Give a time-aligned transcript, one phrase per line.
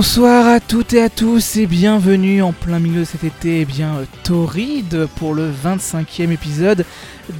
[0.00, 3.64] Bonsoir à toutes et à tous et bienvenue en plein milieu de cet été eh
[3.66, 6.86] bien euh, torride pour le 25e épisode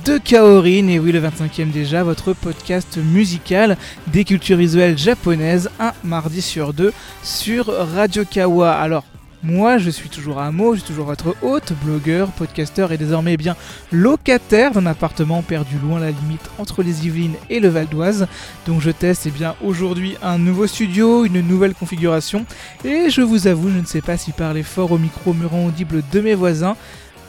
[0.04, 3.78] de Kaorin et oui le 25e déjà votre podcast musical
[4.08, 6.92] des cultures visuelles japonaises un mardi sur deux
[7.22, 8.72] sur Radio Kawa.
[8.72, 9.04] Alors
[9.42, 13.36] moi, je suis toujours à je suis toujours votre hôte, blogueur, podcasteur et désormais eh
[13.36, 13.56] bien
[13.90, 18.26] locataire d'un appartement perdu loin la limite entre les Yvelines et le Val d'Oise.
[18.66, 22.44] Donc je teste eh bien aujourd'hui un nouveau studio, une nouvelle configuration
[22.84, 25.66] et je vous avoue, je ne sais pas si parler fort au micro me rend
[25.66, 26.76] audible de mes voisins.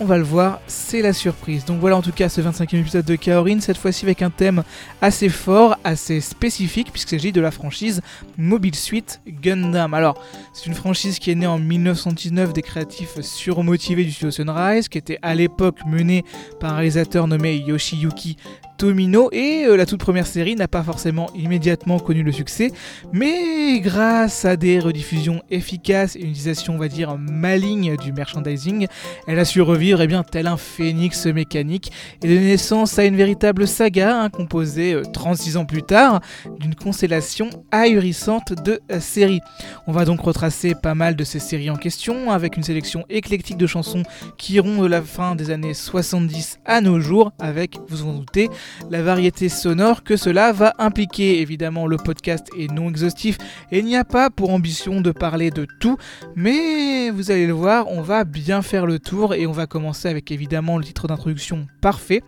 [0.03, 1.63] On va le voir, c'est la surprise.
[1.63, 4.63] Donc voilà en tout cas ce 25e épisode de Kaorin, cette fois-ci avec un thème
[4.99, 8.01] assez fort, assez spécifique, puisqu'il s'agit de la franchise
[8.35, 9.93] Mobile Suit Gundam.
[9.93, 10.19] Alors,
[10.53, 14.97] c'est une franchise qui est née en 1919 des créatifs surmotivés du studio Sunrise, qui
[14.97, 16.25] était à l'époque menée
[16.59, 18.37] par un réalisateur nommé Yoshiyuki
[18.83, 22.71] Et euh, la toute première série n'a pas forcément immédiatement connu le succès,
[23.13, 28.87] mais grâce à des rediffusions efficaces et une utilisation on va dire maligne du merchandising,
[29.27, 31.91] elle a su revivre et eh bien tel un phénix mécanique
[32.23, 36.19] et donner naissance à une véritable saga hein, composée 36 euh, ans plus tard
[36.59, 39.41] d'une constellation ahurissante de euh, séries.
[39.85, 43.57] On va donc retracer pas mal de ces séries en question avec une sélection éclectique
[43.57, 44.01] de chansons
[44.39, 48.49] qui iront de la fin des années 70 à nos jours avec, vous en doutez,
[48.89, 51.41] la variété sonore que cela va impliquer.
[51.41, 53.37] Évidemment, le podcast est non exhaustif
[53.71, 55.97] et il n'y a pas pour ambition de parler de tout,
[56.35, 60.07] mais vous allez le voir, on va bien faire le tour et on va commencer
[60.07, 62.21] avec évidemment le titre d'introduction parfait,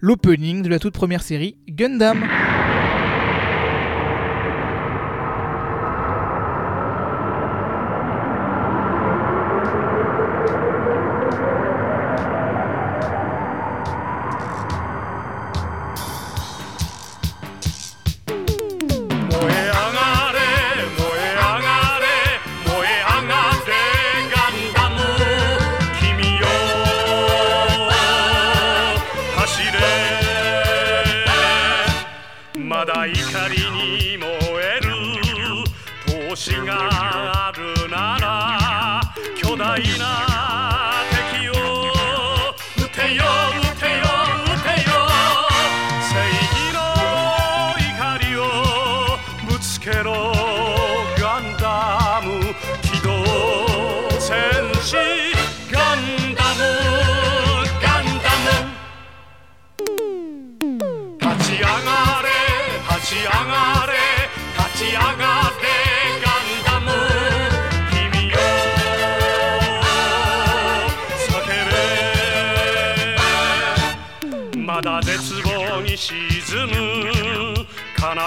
[0.00, 2.24] l'opening de la toute première série Gundam.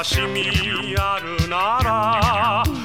[0.04, 2.81] しみあるなら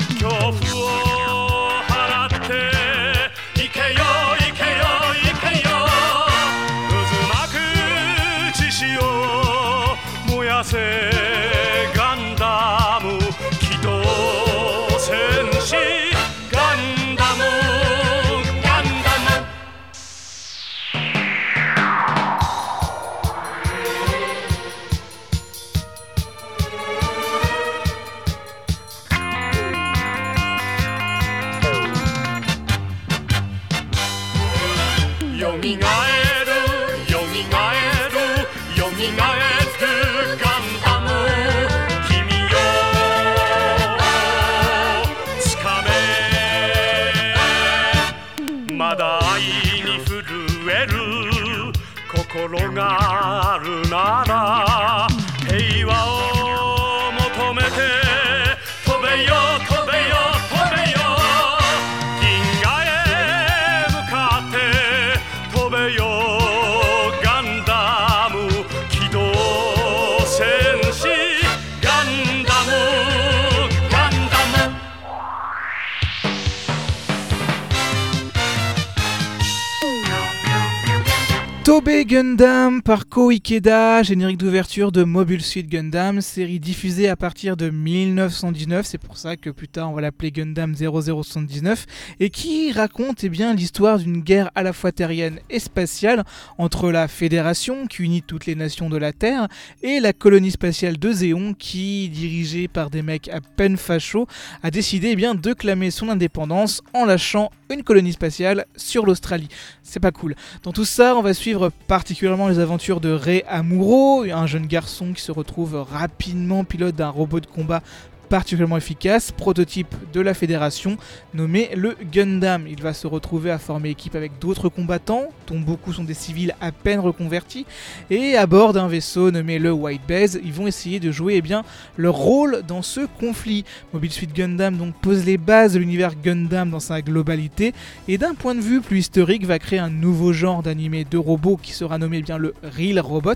[82.07, 87.69] Gundam par Ko Ikeda, générique d'ouverture de Mobile Suit Gundam, série diffusée à partir de
[87.69, 91.85] 1919, c'est pour ça que plus tard on va l'appeler Gundam 0079,
[92.21, 96.23] et qui raconte eh bien l'histoire d'une guerre à la fois terrienne et spatiale
[96.59, 99.49] entre la Fédération, qui unit toutes les nations de la Terre,
[99.83, 104.29] et la colonie spatiale de Zéon, qui, dirigée par des mecs à peine fachos,
[104.63, 109.49] a décidé eh bien, de clamer son indépendance en lâchant une colonie spatiale sur l'Australie.
[109.83, 110.35] C'est pas cool.
[110.63, 115.13] Dans tout ça, on va suivre particulièrement les aventures de Rei Amuro, un jeune garçon
[115.13, 117.83] qui se retrouve rapidement pilote d'un robot de combat
[118.29, 120.97] particulièrement efficace, prototype de la fédération,
[121.35, 122.67] nommé le Gundam.
[122.67, 126.55] Il va se retrouver à former équipe avec d'autres combattants, dont beaucoup sont des civils
[126.61, 127.67] à peine reconvertis,
[128.11, 131.55] et à bord d'un vaisseau nommé le White Base, ils vont essayer de jouer eh
[131.97, 133.65] leur rôle dans ce conflit.
[133.93, 137.73] Mobile Suit Gundam donc pose les bases de l'univers Gundam dans sa globalité,
[138.09, 141.57] et d'un point de vue plus historique va créer un nouveau genre d'animé de robots
[141.57, 143.35] qui sera nommé eh bien le Real Robot,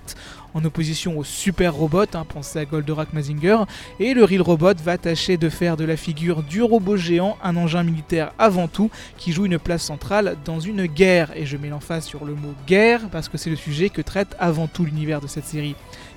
[0.54, 3.58] en opposition au Super Robot, hein, pensez à Goldorak Mazinger,
[3.98, 7.56] et le Real Robot va tâcher de faire de la figure du robot géant un
[7.56, 11.68] engin militaire avant tout, qui joue une place centrale dans une guerre, et je mets
[11.68, 15.20] l'emphase sur le mot guerre parce que c'est le sujet que traite avant tout l'univers
[15.20, 15.74] de cette série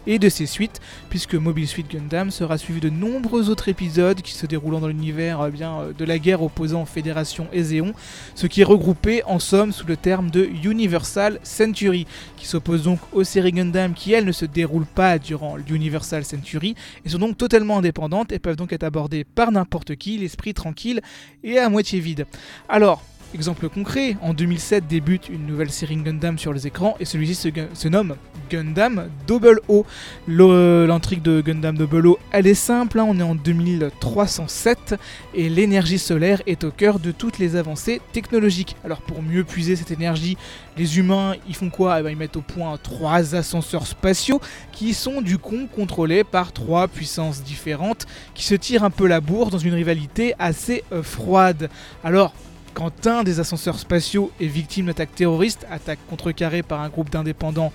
[0.08, 4.34] et de ses suites, puisque Mobile Suit Gundam sera suivi de nombreux autres épisodes qui
[4.34, 7.94] se déroulant dans l'univers euh, bien euh, de la guerre opposant Fédération et Zéon,
[8.36, 12.08] ce qui est regroupé en somme sous le terme de Universal Century,
[12.38, 16.76] qui s'oppose donc aux séries Gundam qui elles ne se déroulent pas durant l'Universal Century
[17.06, 21.02] et sont donc totalement indépendantes et peuvent donc être abordées par n'importe qui, l'esprit tranquille
[21.44, 22.26] et à moitié vide.
[22.70, 23.04] Alors,
[23.34, 27.88] Exemple concret, en 2007 débute une nouvelle série Gundam sur les écrans et celui-ci se,
[27.88, 28.16] nomme
[28.52, 29.88] Gundam Double O.
[30.28, 34.96] L'intrigue de Gundam Double O, elle est simple, hein, on est en 2307
[35.34, 38.76] et l'énergie solaire est au cœur de toutes les avancées technologiques.
[38.86, 40.38] Alors pour mieux puiser cette énergie,
[40.78, 42.00] les humains, ils font quoi?
[42.00, 44.42] Eh ben, Ils mettent au point trois ascenseurs spatiaux
[44.72, 49.22] qui sont du coup contrôlés par trois puissances différentes qui se tirent un peu la
[49.22, 51.72] bourre dans une rivalité assez euh, froide.
[52.04, 52.36] Alors,
[52.74, 57.72] quand un des ascenseurs spatiaux est victime d'attaques terroristes, attaque contrecarrée par un groupe d'indépendants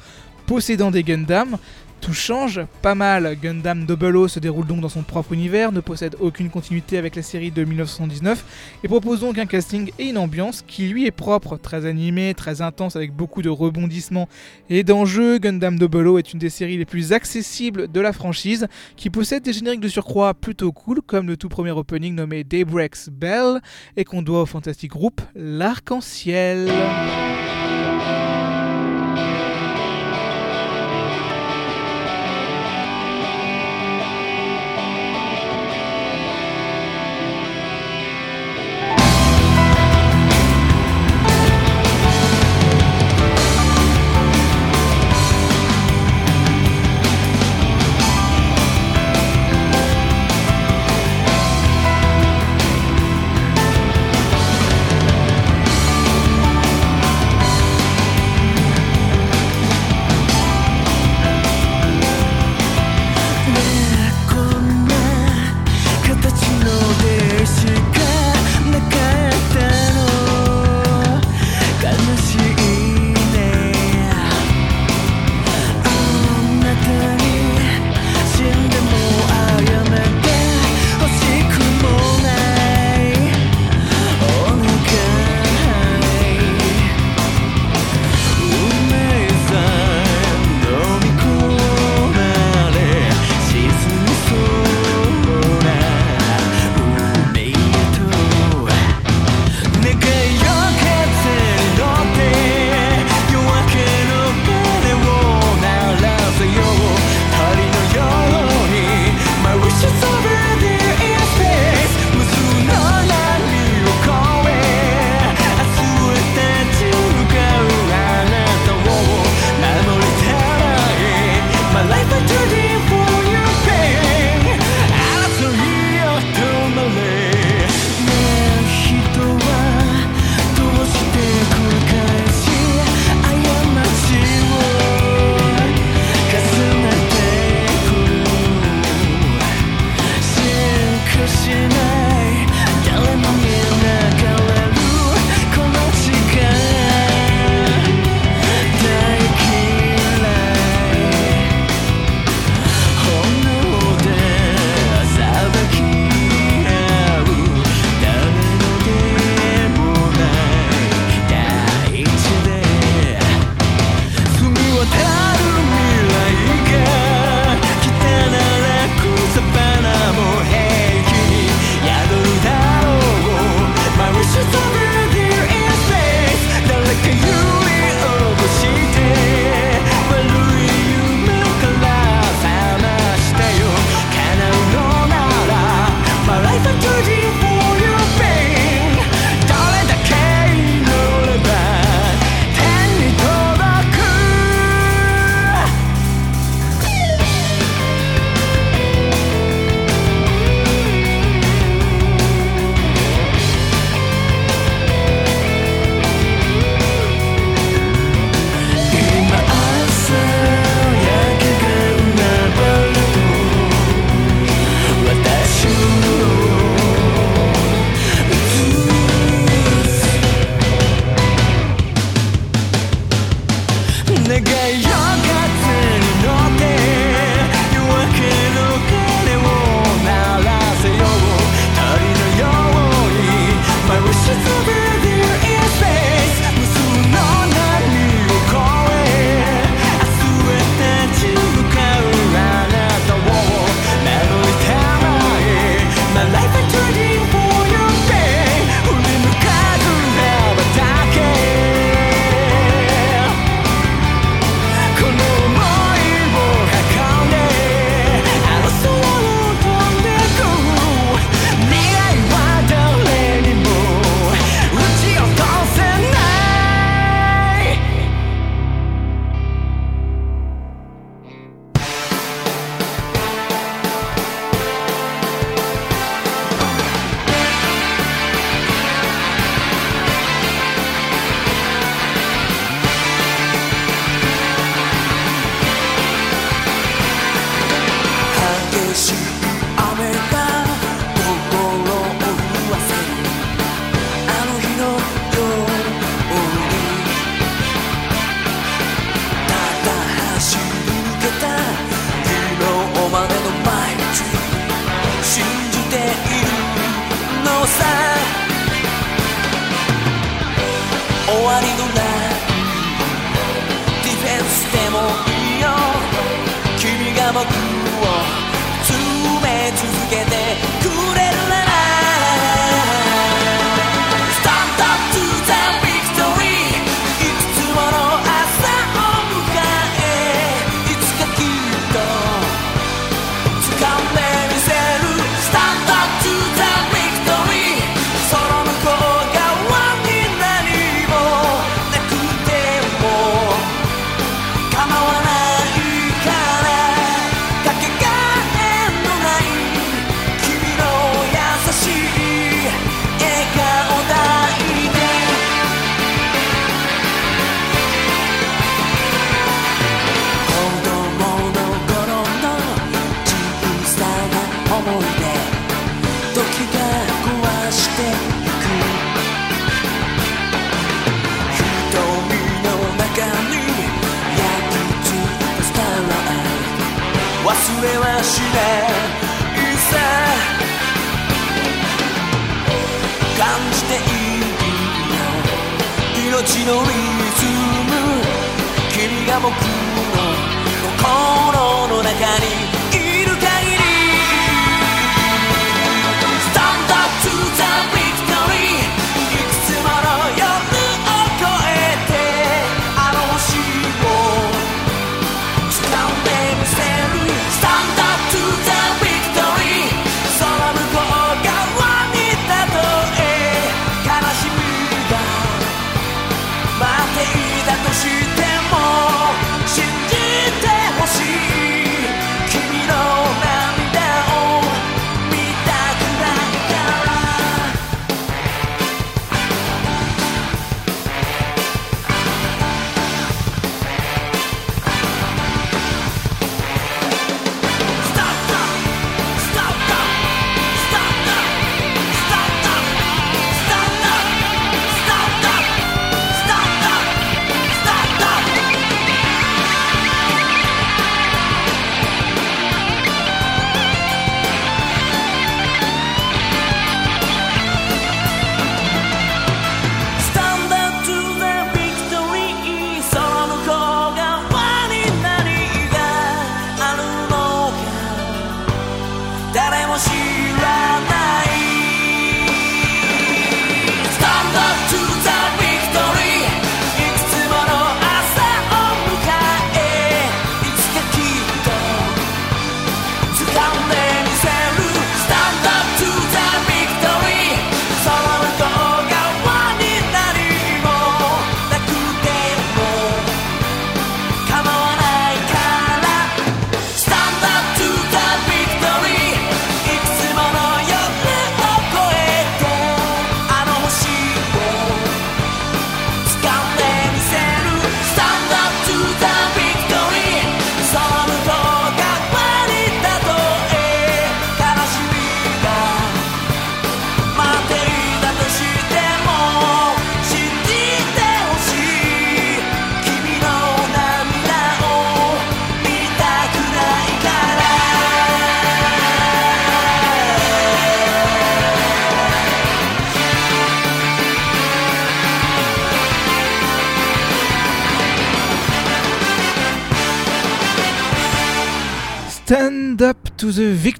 [0.46, 1.58] possédant des Gundam,
[2.00, 3.36] tout change pas mal.
[3.40, 7.16] Gundam Double O se déroule donc dans son propre univers, ne possède aucune continuité avec
[7.16, 11.10] la série de 1979 et propose donc un casting et une ambiance qui lui est
[11.10, 14.28] propre, très animé, très intense avec beaucoup de rebondissements
[14.70, 15.38] et d'enjeux.
[15.38, 18.66] Gundam Double O est une des séries les plus accessibles de la franchise
[18.96, 23.08] qui possède des génériques de surcroît plutôt cool comme le tout premier opening nommé Daybreak's
[23.10, 23.60] Bell
[23.96, 26.70] et qu'on doit au fantastique groupe L'Arc-en-Ciel.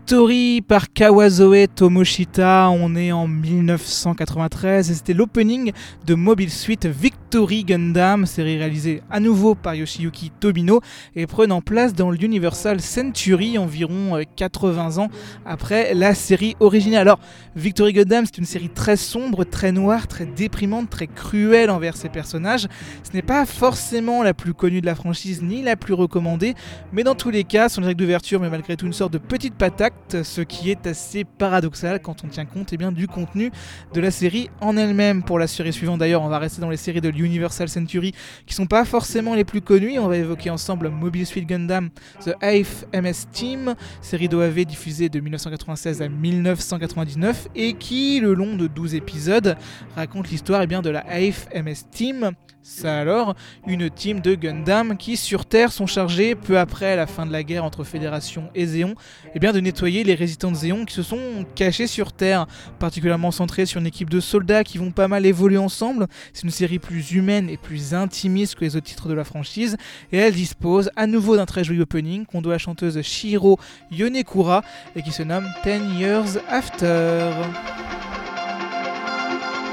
[0.09, 5.71] Factory par Kawazoe Tomoshita, on est en 1993 c'était l'opening
[6.05, 10.81] de Mobile Suit Victory Gundam, série réalisée à nouveau par Yoshiyuki Tobino
[11.15, 15.09] et prenant place dans l'Universal Century environ euh, 80 ans
[15.47, 17.03] après la série originale.
[17.03, 17.21] Alors,
[17.55, 22.09] Victory Gundam, c'est une série très sombre, très noire, très déprimante, très cruelle envers ses
[22.09, 22.67] personnages.
[23.05, 26.55] Ce n'est pas forcément la plus connue de la franchise ni la plus recommandée,
[26.93, 29.55] mais dans tous les cas, son direct d'ouverture mais malgré tout une sorte de petite
[29.55, 33.51] patate, ce qui est assez paradoxal quand on tient compte eh bien, du contenu
[33.95, 35.23] de la série en elle-même.
[35.23, 38.13] Pour la série suivante d'ailleurs, on va rester dans les séries de l'Universal Century
[38.47, 39.99] qui sont pas forcément les plus connues.
[39.99, 41.91] On va évoquer ensemble Mobile Suit Gundam,
[42.25, 48.57] The Eighth MS Team, série d'OAV diffusée de 1996 à 1999 et qui, le long
[48.57, 49.57] de 12 épisodes,
[49.95, 52.33] raconte l'histoire eh bien, de la Eighth MS Team
[52.69, 53.35] ça alors,
[53.67, 57.43] une team de Gundam qui sur Terre sont chargés, peu après la fin de la
[57.43, 58.95] guerre entre Fédération et Zéon,
[59.35, 62.47] eh bien de nettoyer les résistants de Zéon qui se sont cachés sur Terre,
[62.79, 66.09] particulièrement centrés sur une équipe de soldats qui vont pas mal évoluer ensemble.
[66.35, 69.79] C'est une série plus humaine et plus intimiste que les autres titres de la franchise,
[70.13, 73.59] et elle dispose à nouveau d'un très joli opening qu'on doit à la chanteuse Shiro
[73.91, 74.63] Yonekura
[74.95, 77.33] et qui se nomme Ten Years After.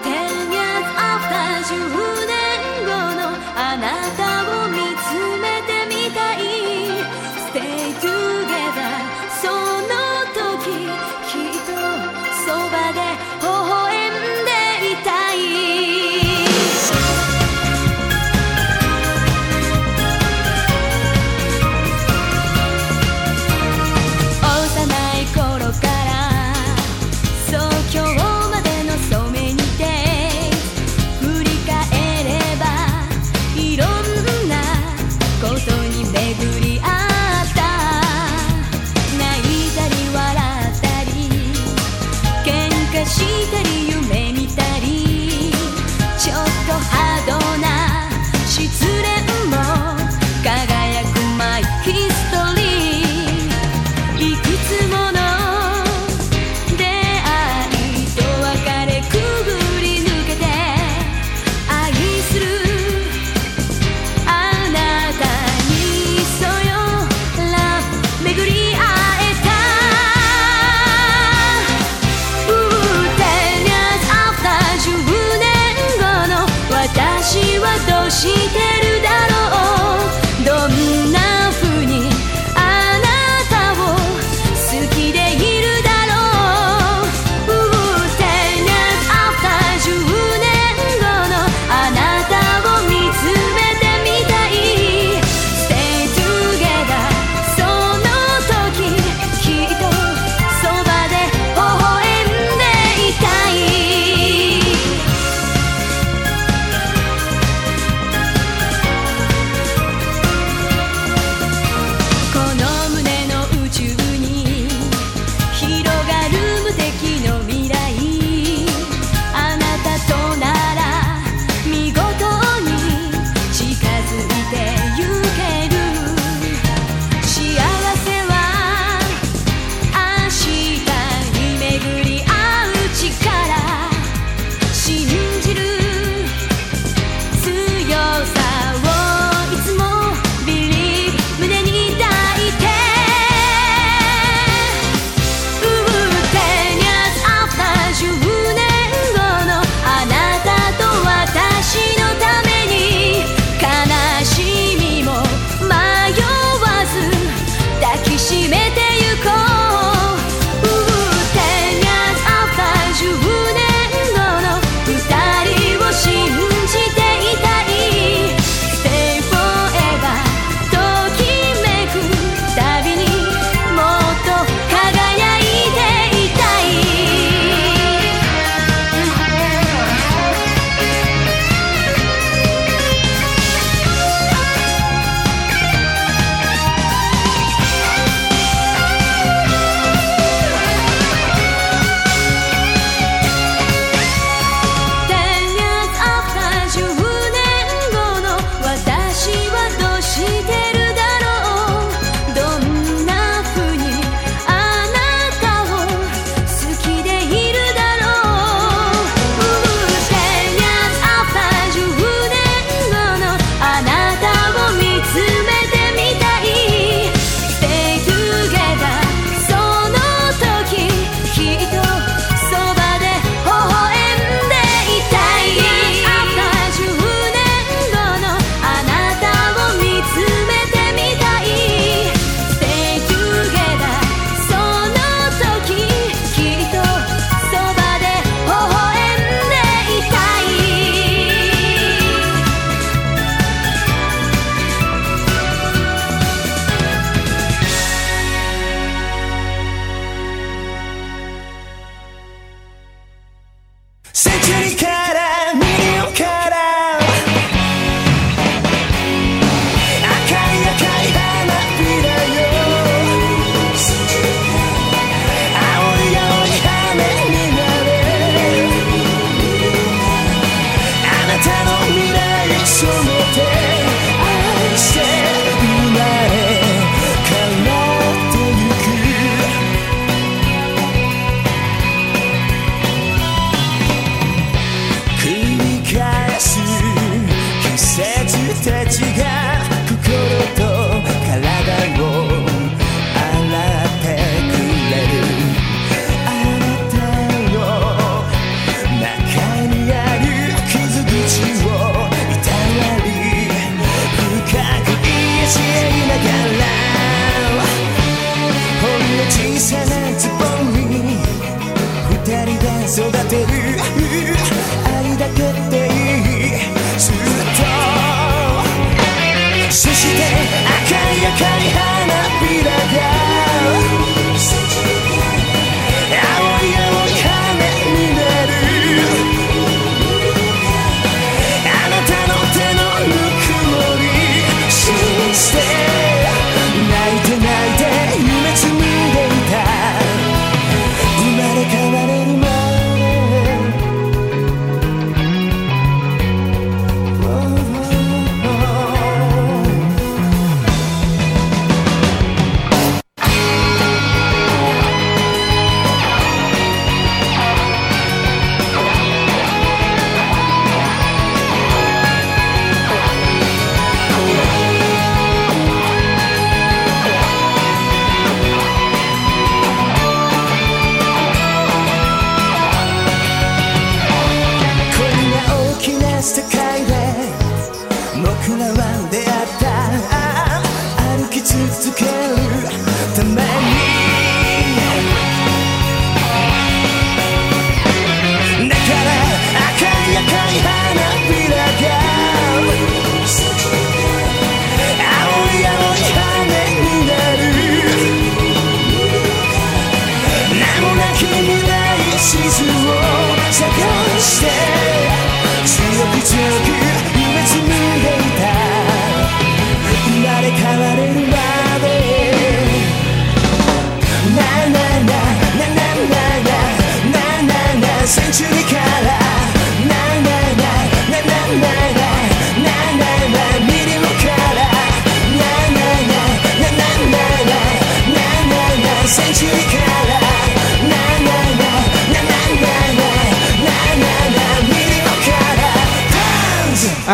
[0.02, 2.25] Ten years after
[3.78, 4.25] なた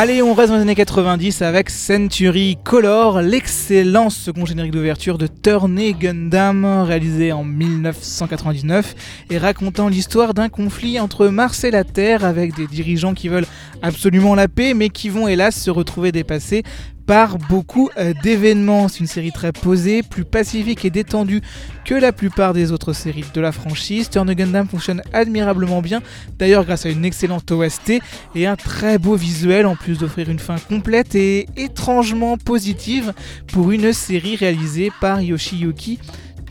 [0.01, 5.27] Allez, on reste dans les années 90 avec Century Color, l'excellent second générique d'ouverture de
[5.27, 8.95] Tourney Gundam, réalisé en 1999
[9.29, 13.45] et racontant l'histoire d'un conflit entre Mars et la Terre avec des dirigeants qui veulent
[13.83, 16.63] absolument la paix mais qui vont hélas se retrouver dépassés
[17.05, 18.87] par beaucoup euh, d'événements.
[18.87, 21.41] C'est une série très posée, plus pacifique et détendue
[21.85, 24.09] que la plupart des autres séries de la franchise.
[24.09, 26.01] Turn Gundam fonctionne admirablement bien,
[26.37, 27.99] d'ailleurs grâce à une excellente OST
[28.35, 33.13] et un très beau visuel en plus d'offrir une fin complète et étrangement positive
[33.47, 35.99] pour une série réalisée par Yoshiyuki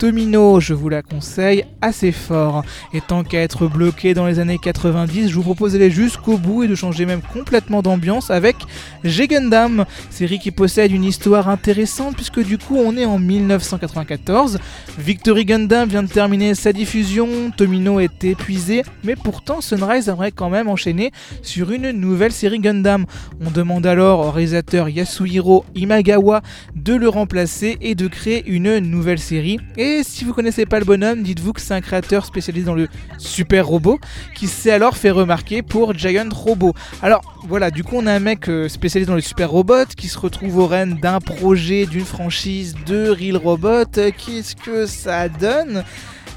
[0.01, 2.63] Tomino, je vous la conseille assez fort.
[2.91, 6.63] Et tant qu'à être bloqué dans les années 90, je vous propose d'aller jusqu'au bout
[6.63, 8.55] et de changer même complètement d'ambiance avec
[9.03, 14.57] G Gundam, série qui possède une histoire intéressante puisque du coup on est en 1994.
[14.97, 20.49] Victory Gundam vient de terminer sa diffusion, Tomino est épuisé, mais pourtant Sunrise aimerait quand
[20.49, 21.11] même enchaîner
[21.43, 23.05] sur une nouvelle série Gundam.
[23.39, 26.41] On demande alors au réalisateur Yasuhiro Imagawa
[26.75, 29.59] de le remplacer et de créer une nouvelle série.
[30.03, 33.67] Si vous connaissez pas le bonhomme, dites-vous que c'est un créateur spécialisé dans le super
[33.67, 33.99] robot
[34.35, 36.73] qui s'est alors fait remarquer pour Giant Robot.
[37.01, 40.07] Alors voilà, du coup on a un mec euh, spécialisé dans les super robots qui
[40.07, 43.85] se retrouve au rênes d'un projet, d'une franchise de Real Robot.
[43.93, 45.83] Qu'est-ce que ça donne?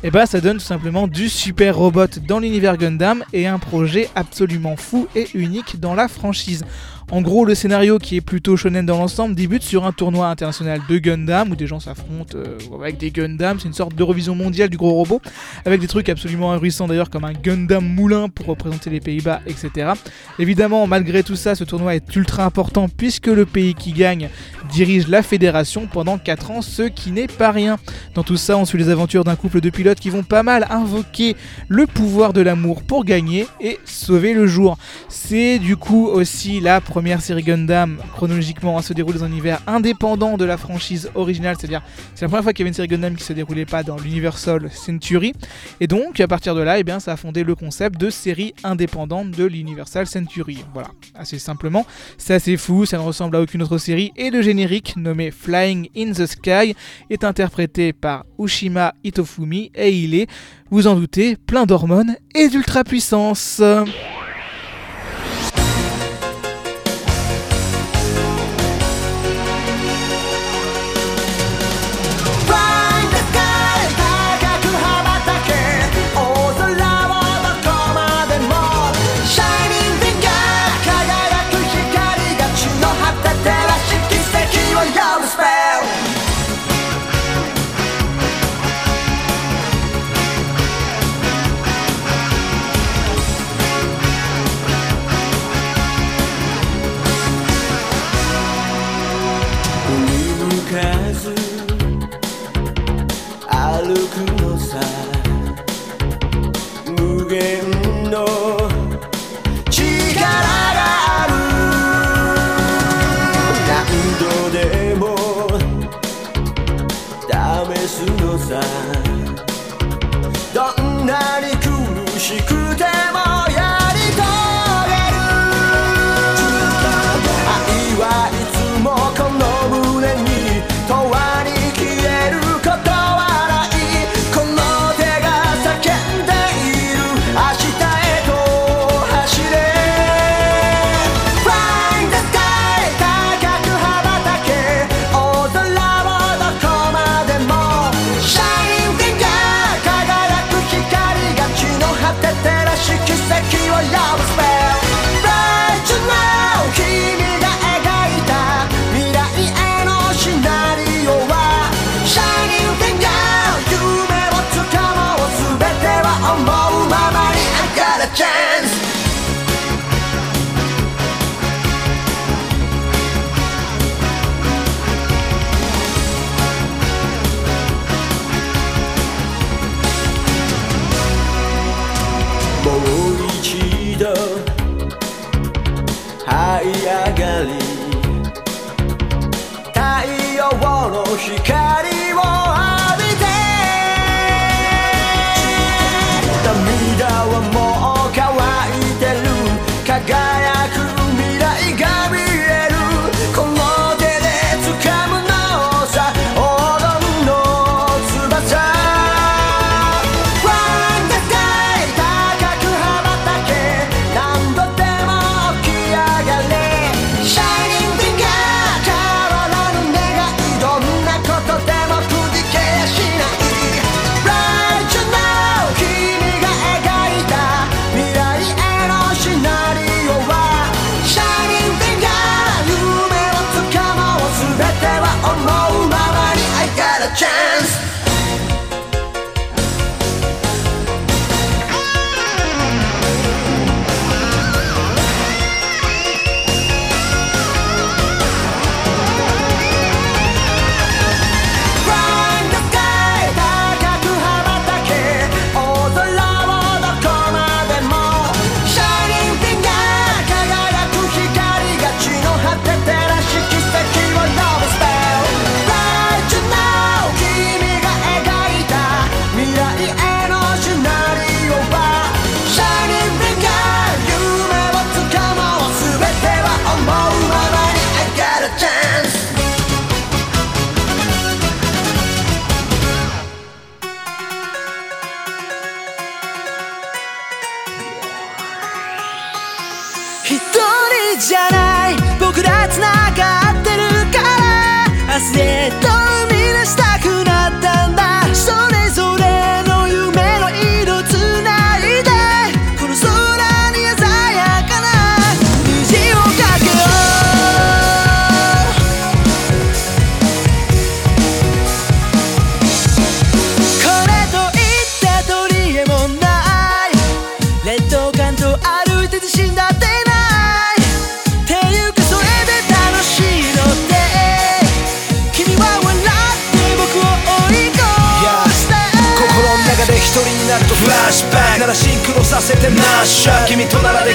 [0.02, 4.10] Et bah ça donne tout simplement du super robot dans l'univers Gundam et un projet
[4.14, 6.62] absolument fou et unique dans la franchise.
[7.10, 10.80] En gros, le scénario qui est plutôt shonen dans l'ensemble débute sur un tournoi international
[10.88, 13.60] de Gundam où des gens s'affrontent euh, avec des Gundam.
[13.60, 15.20] C'est une sorte d'Eurovision mondiale du gros robot
[15.66, 19.92] avec des trucs absolument ahurissants d'ailleurs comme un Gundam moulin pour représenter les Pays-Bas, etc.
[20.38, 24.30] Évidemment, malgré tout ça, ce tournoi est ultra important puisque le pays qui gagne
[24.72, 27.78] dirige la fédération pendant 4 ans, ce qui n'est pas rien.
[28.14, 30.66] Dans tout ça, on suit les aventures d'un couple de pilotes qui vont pas mal
[30.70, 31.36] invoquer
[31.68, 34.78] le pouvoir de l'amour pour gagner et sauver le jour.
[35.08, 40.36] C'est du coup aussi la première série Gundam chronologiquement se dérouler dans un univers indépendant
[40.36, 41.82] de la franchise originale, c'est-à-dire
[42.14, 43.96] c'est la première fois qu'il y avait une série Gundam qui se déroulait pas dans
[43.96, 45.32] l'Universal Century.
[45.80, 48.54] Et donc à partir de là, eh bien, ça a fondé le concept de série
[48.62, 50.64] indépendante de l'Universal Century.
[50.72, 51.84] Voilà, assez simplement.
[52.16, 55.88] C'est assez fou, ça ne ressemble à aucune autre série et le générique nommé Flying
[55.96, 56.76] in the Sky
[57.10, 60.28] est interprété par Ushima Itofumi et il est,
[60.70, 62.84] vous en doutez, plein d'hormones et d'ultra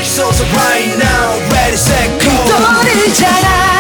[0.04, 1.40] So right now.
[1.52, 3.79] Ready, set, go.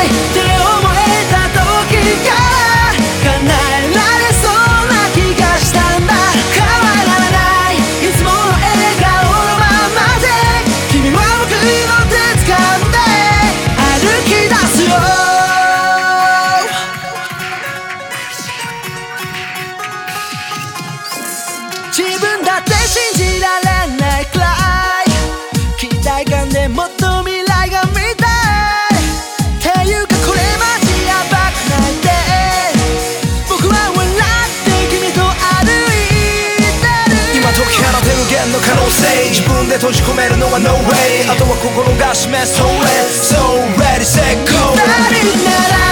[39.79, 42.83] 閉じ込めるのは No way あとは心が示す So ready,
[43.23, 43.37] so
[43.79, 45.88] ready, set go 誰なら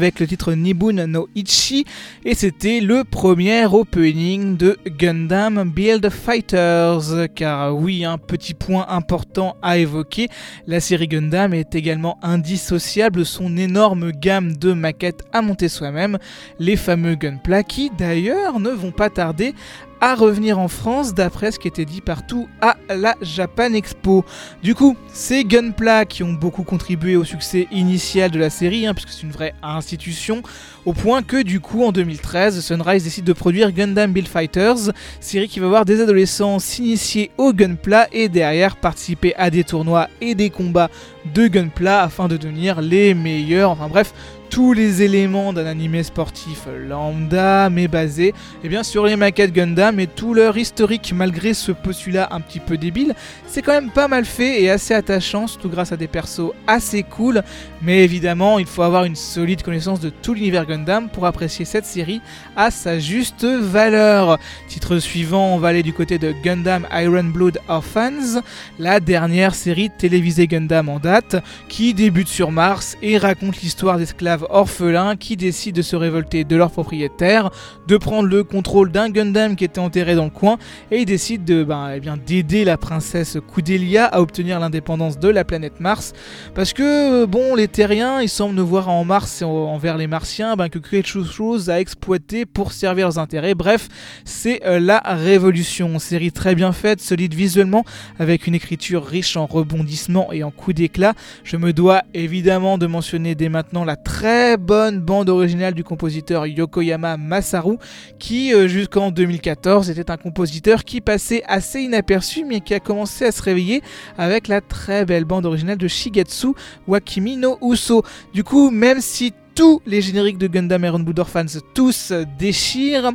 [0.00, 1.84] avec le titre Nibun no Ichi.
[2.24, 7.28] Et c'était le premier opening de Gundam Build Fighters.
[7.34, 10.28] Car oui, un petit point important à évoquer,
[10.66, 13.20] la série Gundam est également indissociable.
[13.20, 16.18] De son énorme gamme de maquettes à monter soi-même,
[16.58, 19.54] les fameux Gunpla qui d'ailleurs ne vont pas tarder
[20.00, 24.24] à revenir en France d'après ce qui était dit partout à la Japan Expo.
[24.62, 28.94] Du coup, c'est Gunpla qui ont beaucoup contribué au succès initial de la série, hein,
[28.94, 30.42] puisque c'est une vraie institution,
[30.86, 35.48] au point que du coup en 2013, Sunrise décide de produire Gundam Build Fighters, série
[35.48, 40.34] qui va voir des adolescents s'initier au Gunpla et derrière participer à des tournois et
[40.34, 40.90] des combats
[41.34, 44.14] de Gunpla afin de devenir les meilleurs, enfin bref,
[44.50, 48.34] tous les éléments d'un animé sportif lambda, mais basé
[48.64, 52.58] eh bien, sur les maquettes Gundam et tout leur historique, malgré ce postulat un petit
[52.58, 53.14] peu débile,
[53.50, 57.02] c'est quand même pas mal fait et assez attachant, surtout grâce à des persos assez
[57.02, 57.42] cool.
[57.82, 61.84] Mais évidemment, il faut avoir une solide connaissance de tout l'univers Gundam pour apprécier cette
[61.84, 62.20] série
[62.54, 64.38] à sa juste valeur.
[64.68, 68.40] Titre suivant, on va aller du côté de Gundam Iron Blood Orphans,
[68.78, 74.46] la dernière série télévisée Gundam en date, qui débute sur Mars et raconte l'histoire d'esclaves
[74.50, 77.50] orphelins qui décident de se révolter de leur propriétaire,
[77.88, 80.56] de prendre le contrôle d'un Gundam qui était enterré dans le coin,
[80.92, 85.44] et ils décident de, ben, eh d'aider la princesse Kudelia à obtenir l'indépendance de la
[85.44, 86.12] planète Mars,
[86.54, 90.06] parce que bon, les Terriens, ils semblent ne voir en Mars et en- envers les
[90.06, 93.54] Martiens ben, que quelque chose à exploiter pour servir leurs intérêts.
[93.54, 93.88] Bref,
[94.24, 95.98] c'est euh, la révolution.
[95.98, 97.84] Série très bien faite, solide visuellement,
[98.18, 101.14] avec une écriture riche en rebondissements et en coups d'éclat.
[101.44, 106.46] Je me dois évidemment de mentionner dès maintenant la très bonne bande originale du compositeur
[106.46, 107.76] Yokoyama Masaru,
[108.18, 113.24] qui euh, jusqu'en 2014 était un compositeur qui passait assez inaperçu, mais qui a commencé
[113.24, 113.82] à se réveiller
[114.18, 116.48] avec la très belle bande originale de Shigetsu
[116.86, 118.02] Wakimi no Uso.
[118.32, 123.10] Du coup, même si tous les génériques de Gundam Iron Blood Orphans tous déchirent,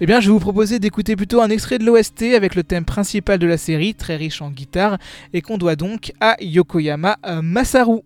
[0.00, 2.84] eh bien je vais vous proposer d'écouter plutôt un extrait de l'OST avec le thème
[2.84, 4.98] principal de la série, très riche en guitare,
[5.32, 8.02] et qu'on doit donc à Yokoyama Masaru.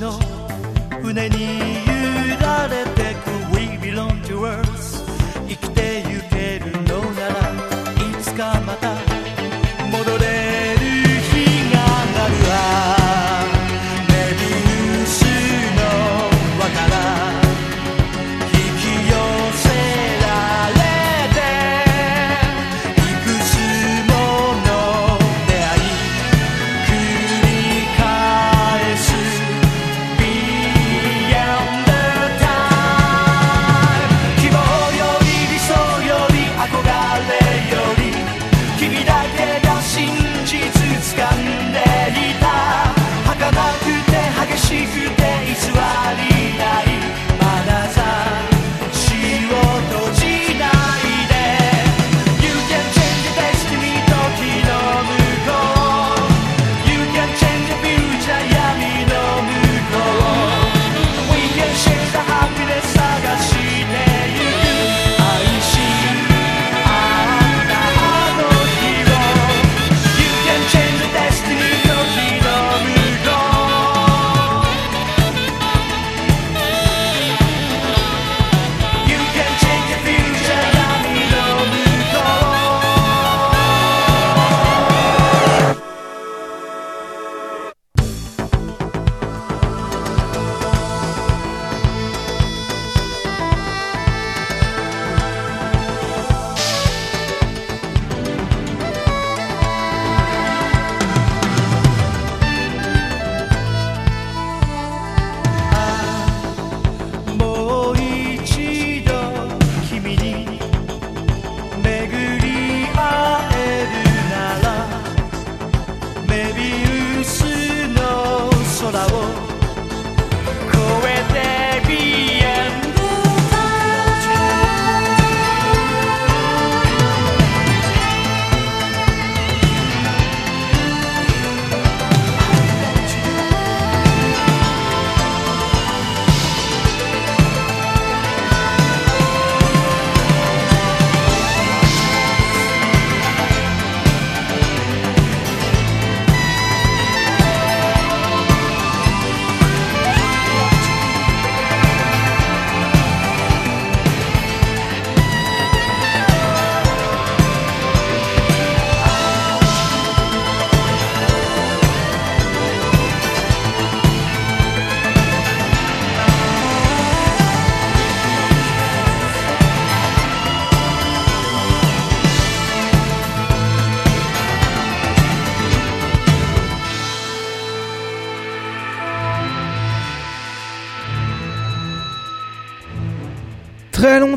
[0.00, 0.18] の
[1.02, 1.85] 船に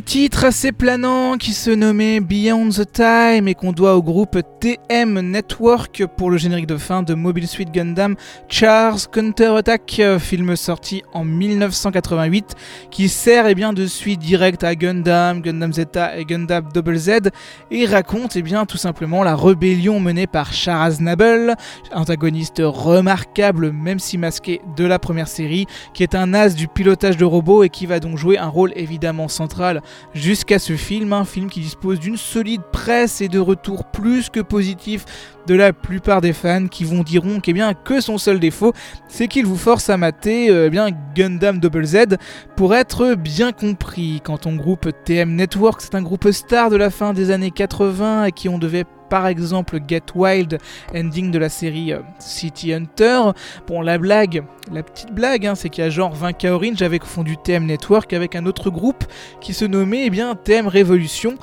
[0.10, 5.20] titre assez planant qui se nommait Beyond the Time et qu'on doit au groupe TM
[5.20, 8.16] Network pour le générique de fin de Mobile Suit Gundam
[8.48, 12.56] Charles Counter Attack, film sorti en 1988
[12.90, 17.30] qui sert eh bien, de suite directe à Gundam, Gundam Zeta et Gundam Double Z
[17.70, 21.54] et raconte eh bien, tout simplement la rébellion menée par Char Aznable,
[21.94, 27.16] antagoniste remarquable même si masqué de la première série, qui est un as du pilotage
[27.16, 29.84] de robots et qui va donc jouer un rôle évidemment central
[30.14, 34.40] jusqu'à ce film, un film qui dispose d'une solide presse et de retours plus que
[34.40, 35.06] positifs
[35.48, 38.74] de la plupart des fans qui vont diront qu'est bien que son seul défaut,
[39.08, 42.18] c'est qu'il vous force à mater euh, bien Gundam Double Z
[42.56, 44.22] pour être bien compris.
[44.24, 48.26] Quand on groupe TM Network, c'est un groupe star de la fin des années 80
[48.26, 50.60] et qui on devait par exemple Get Wild,
[50.96, 53.22] ending de la série euh, City Hunter.
[53.68, 57.00] Bon, la blague, la petite blague, hein, c'est qu'il y a genre 20 Kaorin, j'avais
[57.00, 59.04] confondu TM Network avec un autre groupe
[59.42, 61.36] qui se nommait eh bien TM Révolution.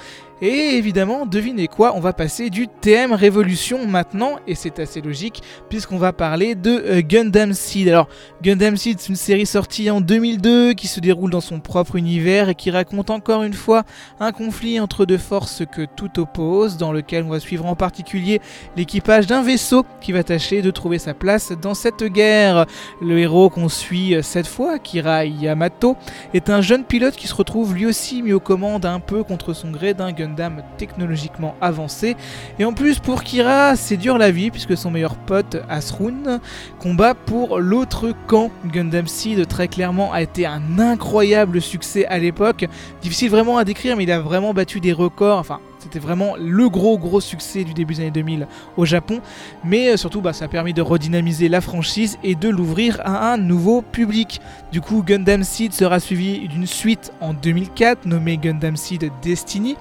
[0.43, 5.43] Et évidemment, devinez quoi, on va passer du TM Révolution maintenant, et c'est assez logique,
[5.71, 7.89] puisqu'on va parler de euh, Gundam Seed.
[7.89, 8.07] Alors,
[8.43, 12.51] Gundam Seed, c'est une série sortie en 2002, qui se déroule dans son propre univers,
[12.51, 13.85] et qui raconte encore une fois
[14.21, 18.43] un conflit entre deux forces que tout oppose, dans lequel on va suivre en particulier
[18.77, 22.67] l'équipage d'un vaisseau qui va tâcher de trouver sa place dans cette guerre.
[23.01, 25.97] Le héros qu'on suit euh, cette fois, Kira Yamato,
[26.35, 29.55] est un jeune pilote qui se retrouve lui aussi mis aux commandes un peu contre
[29.55, 32.17] son gré d'un Gundam Gundam technologiquement avancé.
[32.59, 36.41] Et en plus, pour Kira, c'est dur la vie puisque son meilleur pote, Asrun,
[36.81, 38.51] combat pour l'autre camp.
[38.67, 42.67] Gundam Seed, très clairement, a été un incroyable succès à l'époque.
[43.03, 45.39] Difficile vraiment à décrire, mais il a vraiment battu des records.
[45.39, 49.21] Enfin, c'était vraiment le gros gros succès du début des années 2000 au Japon.
[49.65, 53.33] Mais euh, surtout, bah, ça a permis de redynamiser la franchise et de l'ouvrir à
[53.33, 54.41] un nouveau public.
[54.73, 59.77] Du coup, Gundam Seed sera suivi d'une suite en 2004 nommée Gundam Seed Destiny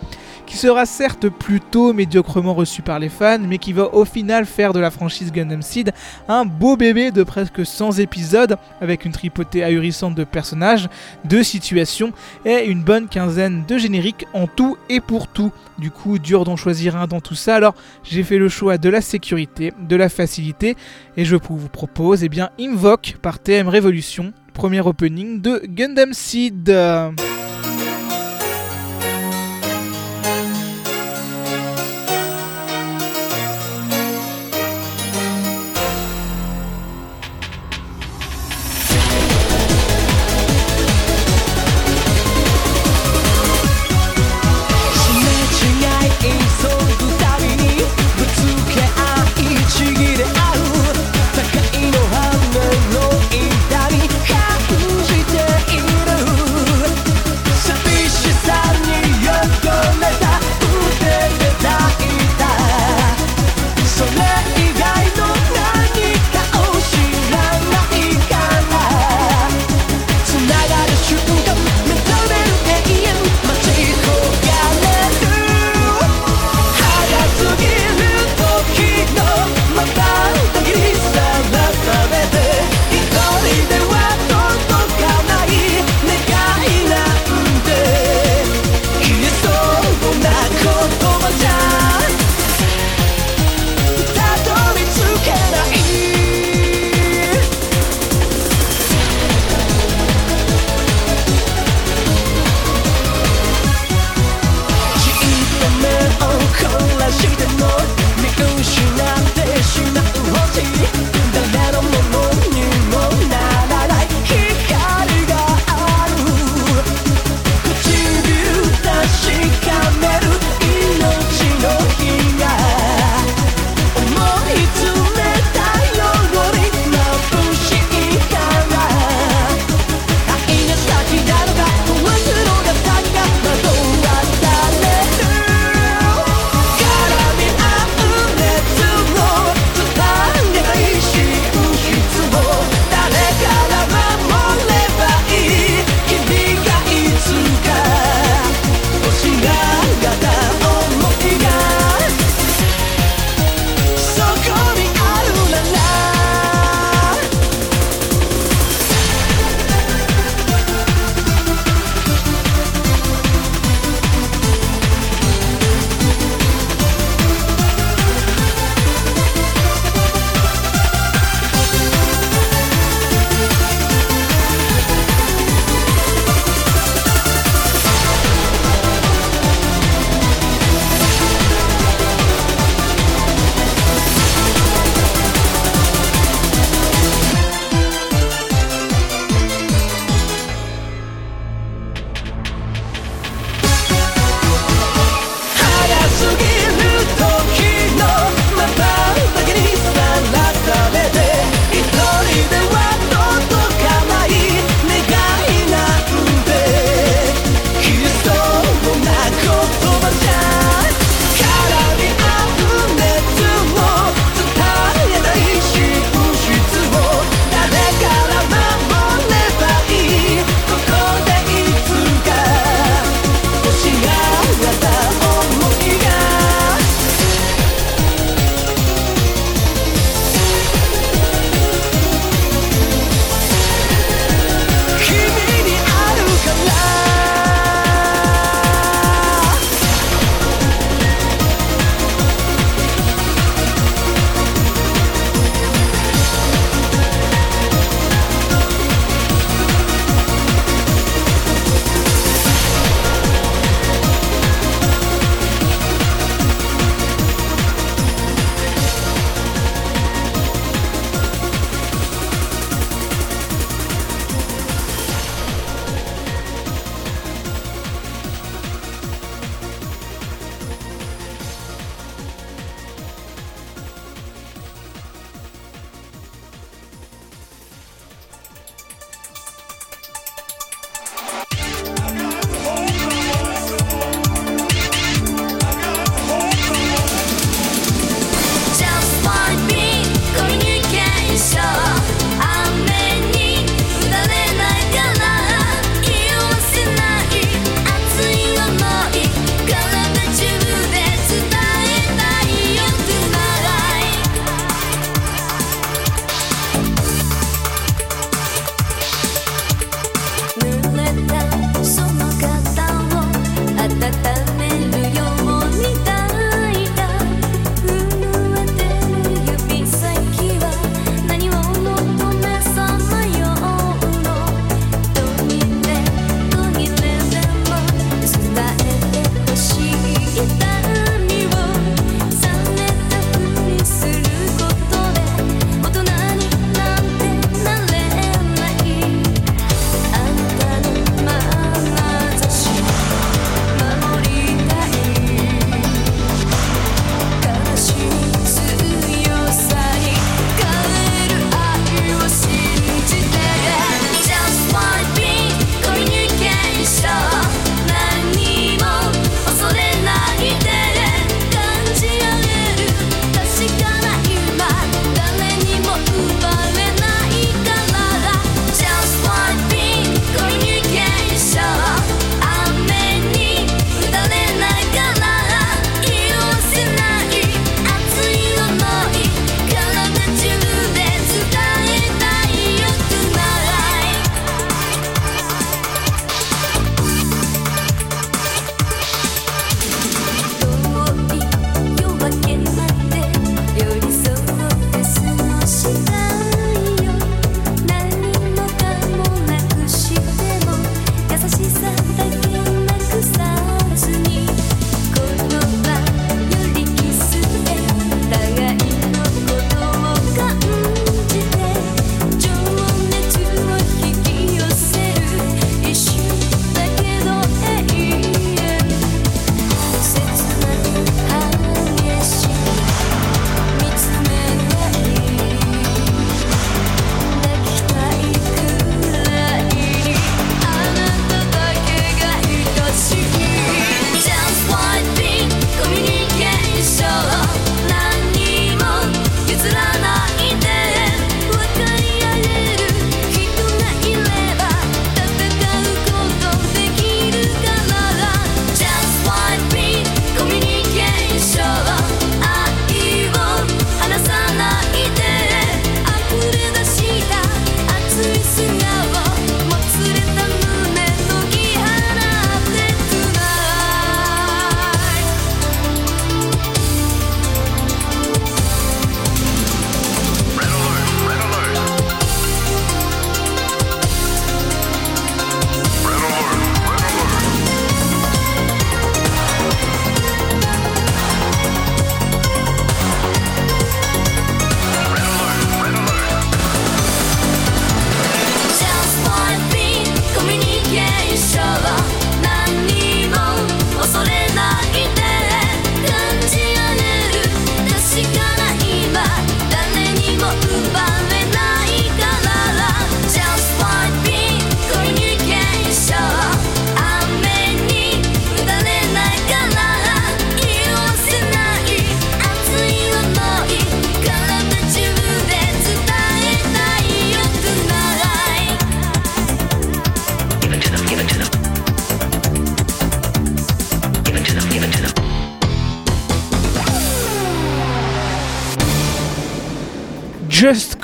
[0.45, 4.73] qui sera certes plutôt médiocrement reçu par les fans, mais qui va au final faire
[4.73, 5.91] de la franchise Gundam Seed
[6.27, 10.89] un beau bébé de presque 100 épisodes, avec une tripotée ahurissante de personnages,
[11.23, 12.13] de situations
[12.45, 15.51] et une bonne quinzaine de génériques en tout et pour tout.
[15.77, 17.73] Du coup, dur d'en choisir un dans tout ça, alors
[18.03, 20.75] j'ai fait le choix de la sécurité, de la facilité,
[21.17, 26.69] et je vous propose eh bien Invoke par TM Revolution, premier opening de Gundam Seed.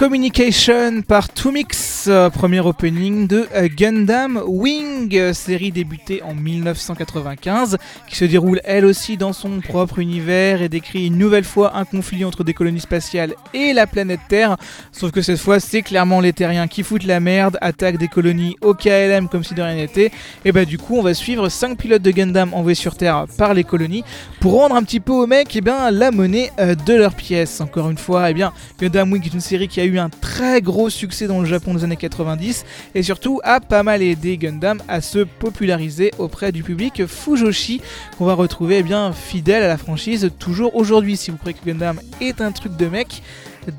[0.01, 7.77] Communication par Tumix, euh, premier opening de euh, Gundam Wing, euh, série débutée en 1995,
[8.07, 11.85] qui se déroule elle aussi dans son propre univers et décrit une nouvelle fois un
[11.85, 14.57] conflit entre des colonies spatiales et la planète Terre,
[14.91, 18.55] sauf que cette fois c'est clairement les terriens qui foutent la merde, attaquent des colonies
[18.61, 20.11] au KLM comme si de rien n'était,
[20.45, 23.53] et bah du coup on va suivre 5 pilotes de Gundam envoyés sur Terre par
[23.53, 24.03] les colonies
[24.39, 27.61] pour rendre un petit peu aux mecs eh bien, la monnaie de leurs pièces.
[27.61, 30.61] Encore une fois, eh bien, Gundam Wing est une série qui a eu un très
[30.61, 32.65] gros succès dans le Japon des années 90
[32.95, 37.81] et surtout a pas mal aidé Gundam à se populariser auprès du public Fujoshi
[38.17, 41.17] qu'on va retrouver eh bien, fidèle à la franchise toujours aujourd'hui.
[41.17, 43.21] Si vous croyez que Gundam est un truc de mec,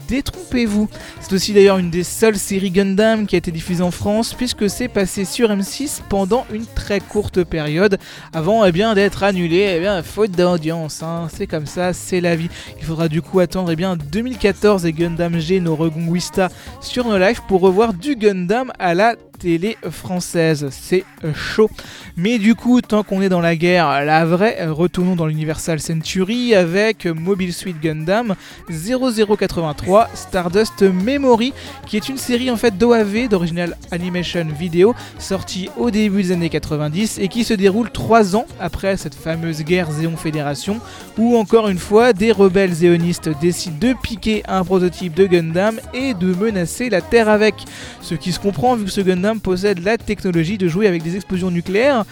[0.09, 0.89] détrompez-vous.
[1.21, 4.69] C'est aussi d'ailleurs une des seules séries Gundam qui a été diffusée en France puisque
[4.69, 7.99] c'est passé sur M6 pendant une très courte période
[8.33, 11.29] avant eh bien d'être annulé eh bien faute d'audience hein.
[11.33, 14.93] c'est comme ça c'est la vie il faudra du coup attendre eh bien 2014 et
[14.93, 16.49] Gundam G no Reconquista
[16.81, 21.69] sur nos lives pour revoir du Gundam à la télé française c'est euh, chaud
[22.17, 25.81] mais du coup tant qu'on est dans la guerre la vraie euh, retournons dans l'Universal
[25.81, 28.37] Century avec Mobile Suit Gundam
[28.71, 31.53] 0083 Stardust Memory
[31.87, 36.49] qui est une série en fait d'OAV d'original animation vidéo sortie au début des années
[36.49, 40.81] 90 et qui se déroule 3 ans après cette fameuse guerre Zéon Fédération
[41.19, 46.15] où encore une fois des rebelles zéonistes décident de piquer un prototype de Gundam et
[46.15, 47.55] de menacer la Terre avec.
[48.01, 51.17] Ce qui se comprend vu que ce Gundam possède la technologie de jouer avec des
[51.17, 52.05] explosions nucléaires.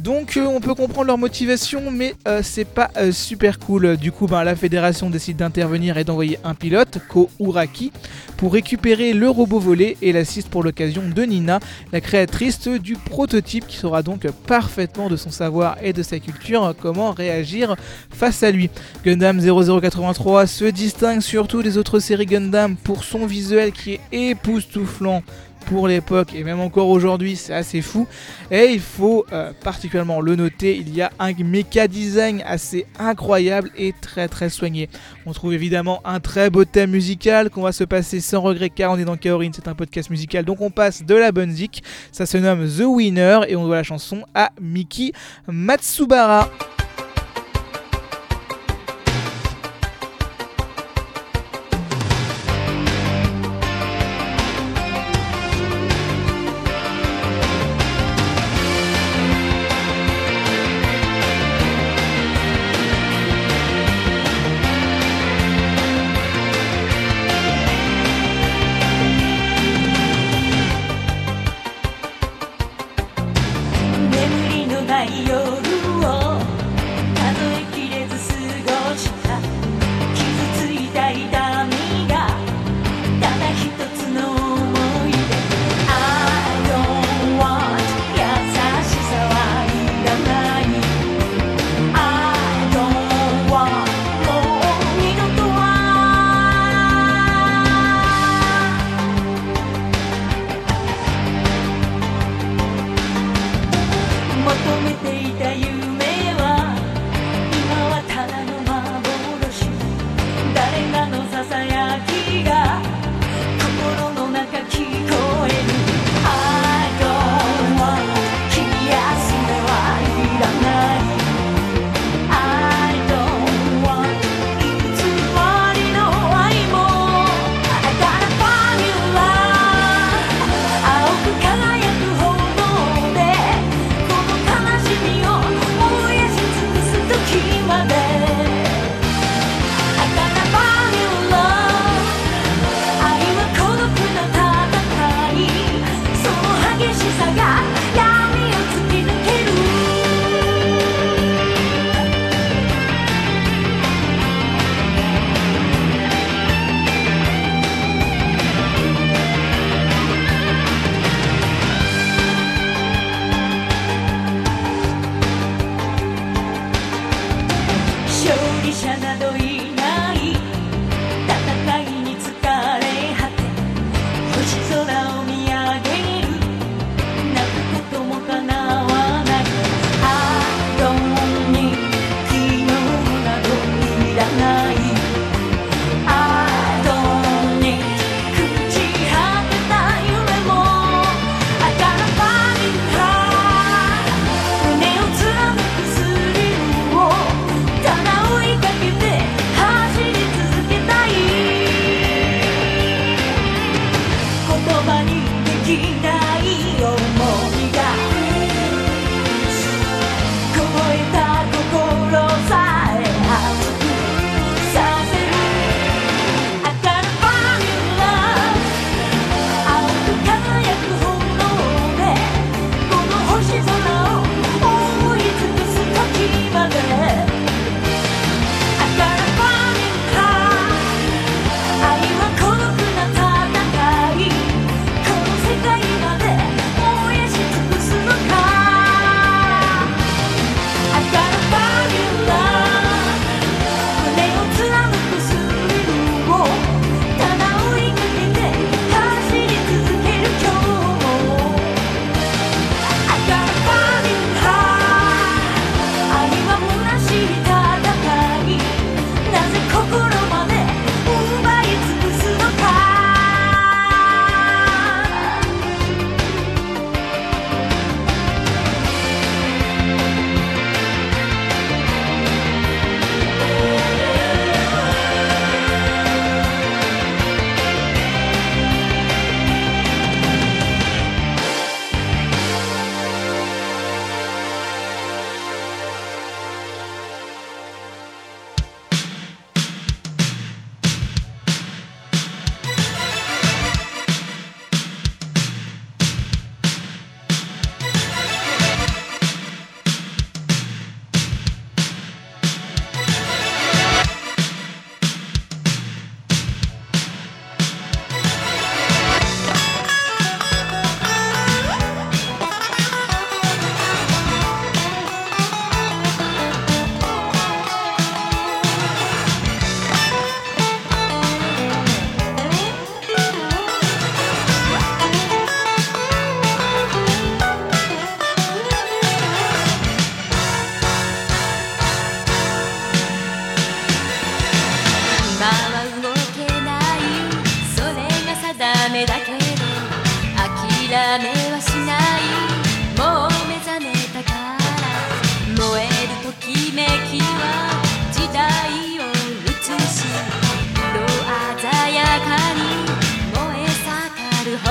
[0.00, 3.98] Donc euh, on peut comprendre leur motivation, mais euh, c'est pas euh, super cool.
[3.98, 7.92] Du coup, ben, la fédération décide d'intervenir et d'envoyer un pilote, Ko Uraki,
[8.38, 11.60] pour récupérer le robot volé et l'assiste pour l'occasion de Nina,
[11.92, 16.74] la créatrice du prototype qui saura donc parfaitement de son savoir et de sa culture
[16.80, 17.76] comment réagir
[18.10, 18.70] face à lui.
[19.04, 25.22] Gundam 0083 se distingue surtout des autres séries Gundam pour son visuel qui est époustouflant
[25.70, 28.08] pour l'époque et même encore aujourd'hui c'est assez fou.
[28.50, 33.70] Et il faut euh, particulièrement le noter il y a un méca design assez incroyable
[33.78, 34.88] et très très soigné.
[35.26, 38.90] On trouve évidemment un très beau thème musical qu'on va se passer sans regret car
[38.90, 41.84] on est dans Kaorin c'est un podcast musical donc on passe de la bonne zik.
[42.10, 45.12] Ça se nomme The Winner et on doit la chanson à Miki
[45.46, 46.50] Matsubara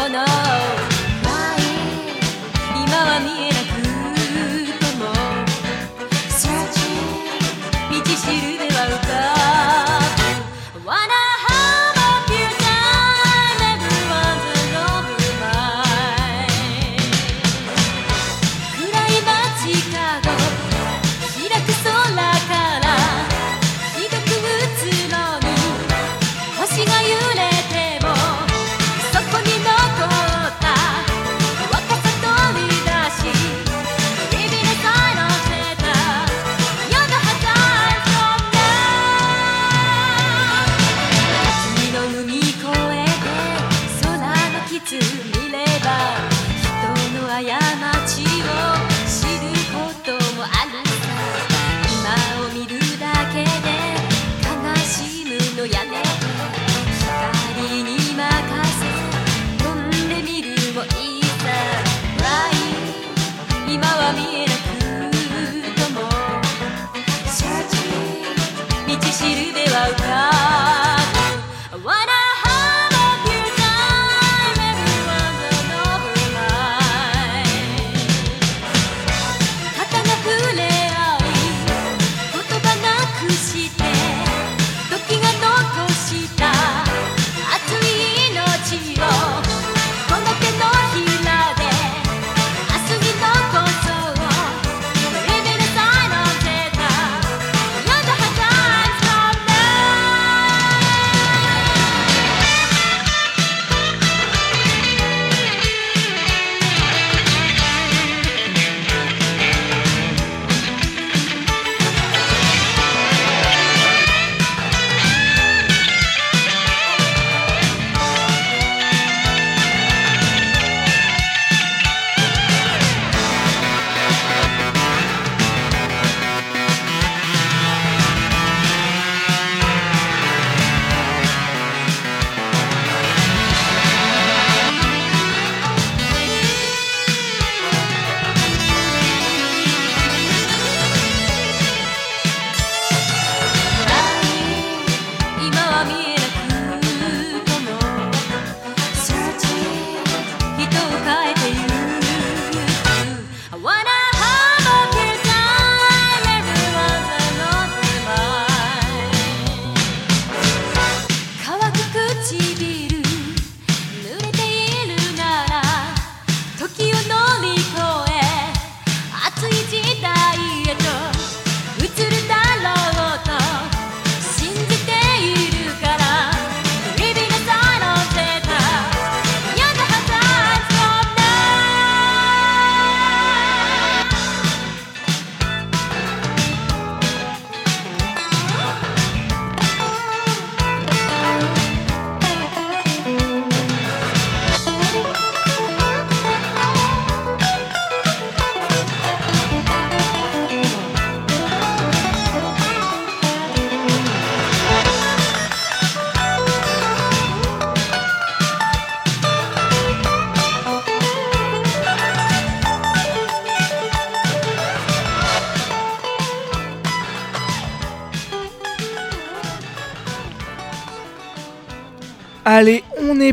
[0.10, 0.79] know.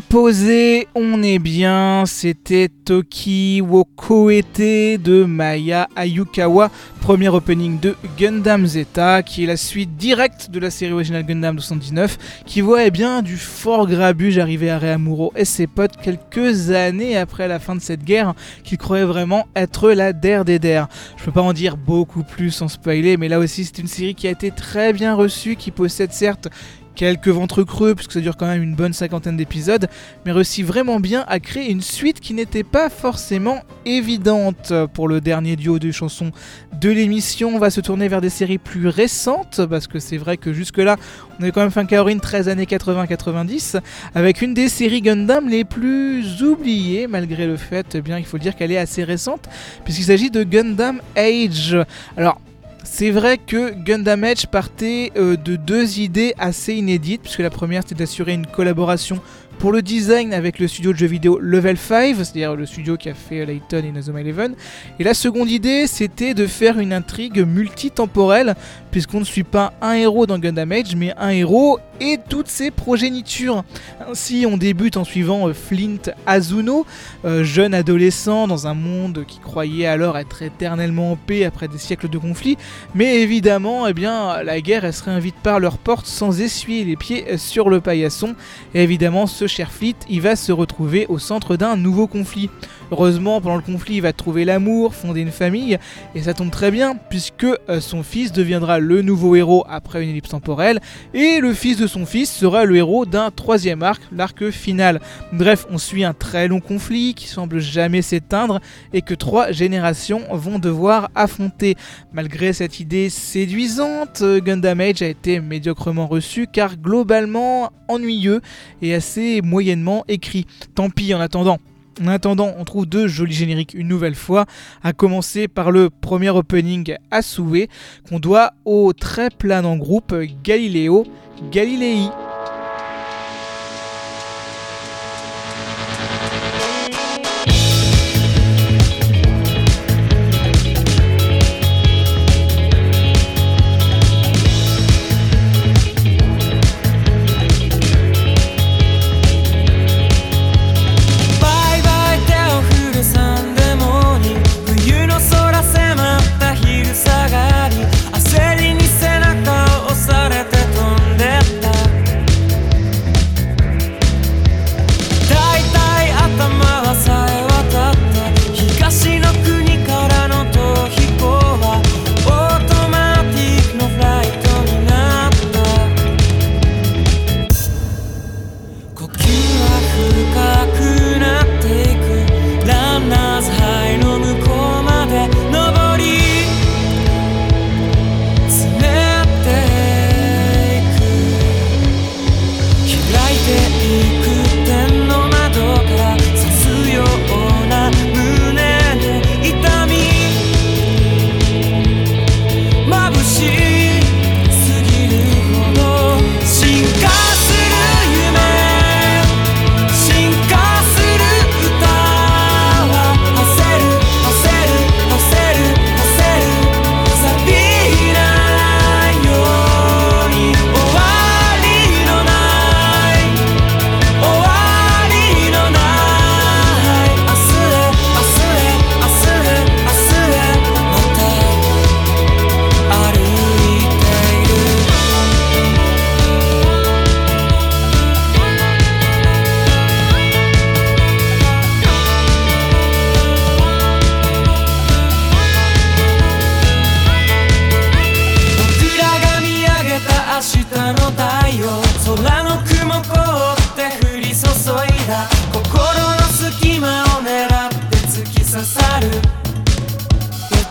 [0.08, 2.04] Posé, on est bien.
[2.06, 9.96] C'était Toki Wokoete de Maya Ayukawa, premier opening de Gundam Zeta, qui est la suite
[9.96, 14.70] directe de la série originale Gundam 79, qui voit eh bien du fort grabuge arriver
[14.70, 18.34] à Reamuro et ses potes quelques années après la fin de cette guerre,
[18.64, 20.88] qu'ils croyaient vraiment être la der des der.
[21.16, 24.14] Je peux pas en dire beaucoup plus sans spoiler, mais là aussi c'est une série
[24.14, 26.48] qui a été très bien reçue, qui possède certes
[26.96, 29.88] quelques ventres creux, puisque ça dure quand même une bonne cinquantaine d'épisodes,
[30.24, 34.72] mais réussit vraiment bien à créer une suite qui n'était pas forcément évidente.
[34.94, 36.32] Pour le dernier duo de chansons
[36.80, 40.36] de l'émission, on va se tourner vers des séries plus récentes, parce que c'est vrai
[40.36, 40.96] que jusque-là,
[41.38, 43.80] on avait quand même fait un Kaorin 13 années 80-90,
[44.14, 48.38] avec une des séries Gundam les plus oubliées, malgré le fait, eh bien, il faut
[48.38, 49.48] dire qu'elle est assez récente,
[49.84, 51.76] puisqu'il s'agit de Gundam Age.
[52.16, 52.40] Alors,
[52.88, 57.82] c'est vrai que Gundam Edge partait euh, de deux idées assez inédites, puisque la première
[57.82, 59.20] c'était d'assurer une collaboration
[59.58, 63.08] pour le design avec le studio de jeux vidéo Level 5, c'est-à-dire le studio qui
[63.08, 64.54] a fait Layton et Nazuma Eleven.
[64.98, 68.54] Et la seconde idée, c'était de faire une intrigue multitemporelle,
[68.90, 72.70] puisqu'on ne suit pas un héros dans Gundam Age, mais un héros et toutes ses
[72.70, 73.64] progénitures.
[74.08, 76.86] Ainsi, on débute en suivant euh, Flint Azuno,
[77.24, 81.78] euh, jeune adolescent dans un monde qui croyait alors être éternellement en paix après des
[81.78, 82.58] siècles de conflits,
[82.94, 86.96] mais évidemment, eh bien, la guerre elle serait vite par leur porte sans essuyer les
[86.96, 88.34] pieds sur le paillasson.
[88.74, 92.50] Et évidemment, ce cher Fleet, il va se retrouver au centre d'un nouveau conflit.
[92.92, 95.78] Heureusement, pendant le conflit, il va trouver l'amour, fonder une famille,
[96.14, 100.10] et ça tombe très bien, puisque euh, son fils deviendra le nouveau héros après une
[100.10, 100.80] ellipse temporelle,
[101.12, 105.00] et le fils de son fils sera le héros d'un troisième arc, l'arc final.
[105.32, 108.60] Bref, on suit un très long conflit qui semble jamais s'éteindre,
[108.92, 111.74] et que trois générations vont devoir affronter.
[112.12, 118.40] Malgré cette idée séduisante, Gundam Age a été médiocrement reçu, car globalement ennuyeux
[118.80, 120.46] et assez moyennement écrit.
[120.74, 121.58] Tant pis en attendant.
[122.02, 124.44] En attendant, on trouve deux jolis génériques une nouvelle fois,
[124.82, 127.68] à commencer par le premier opening à souhait
[128.08, 131.06] qu'on doit au très planant groupe Galileo
[131.50, 132.25] Galilei.「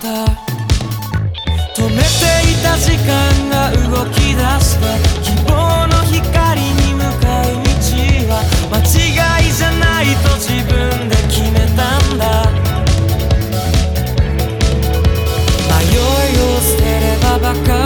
[0.05, 0.13] た。
[1.75, 3.09] 止めていた時間
[3.49, 4.85] が動き出した。
[5.23, 5.51] 希望
[5.87, 7.75] の光に向かう道
[8.29, 8.33] は
[8.71, 10.73] 間違いじゃないと自分
[11.09, 12.23] で決めたんだ。
[15.71, 17.84] 迷いを捨てればバカ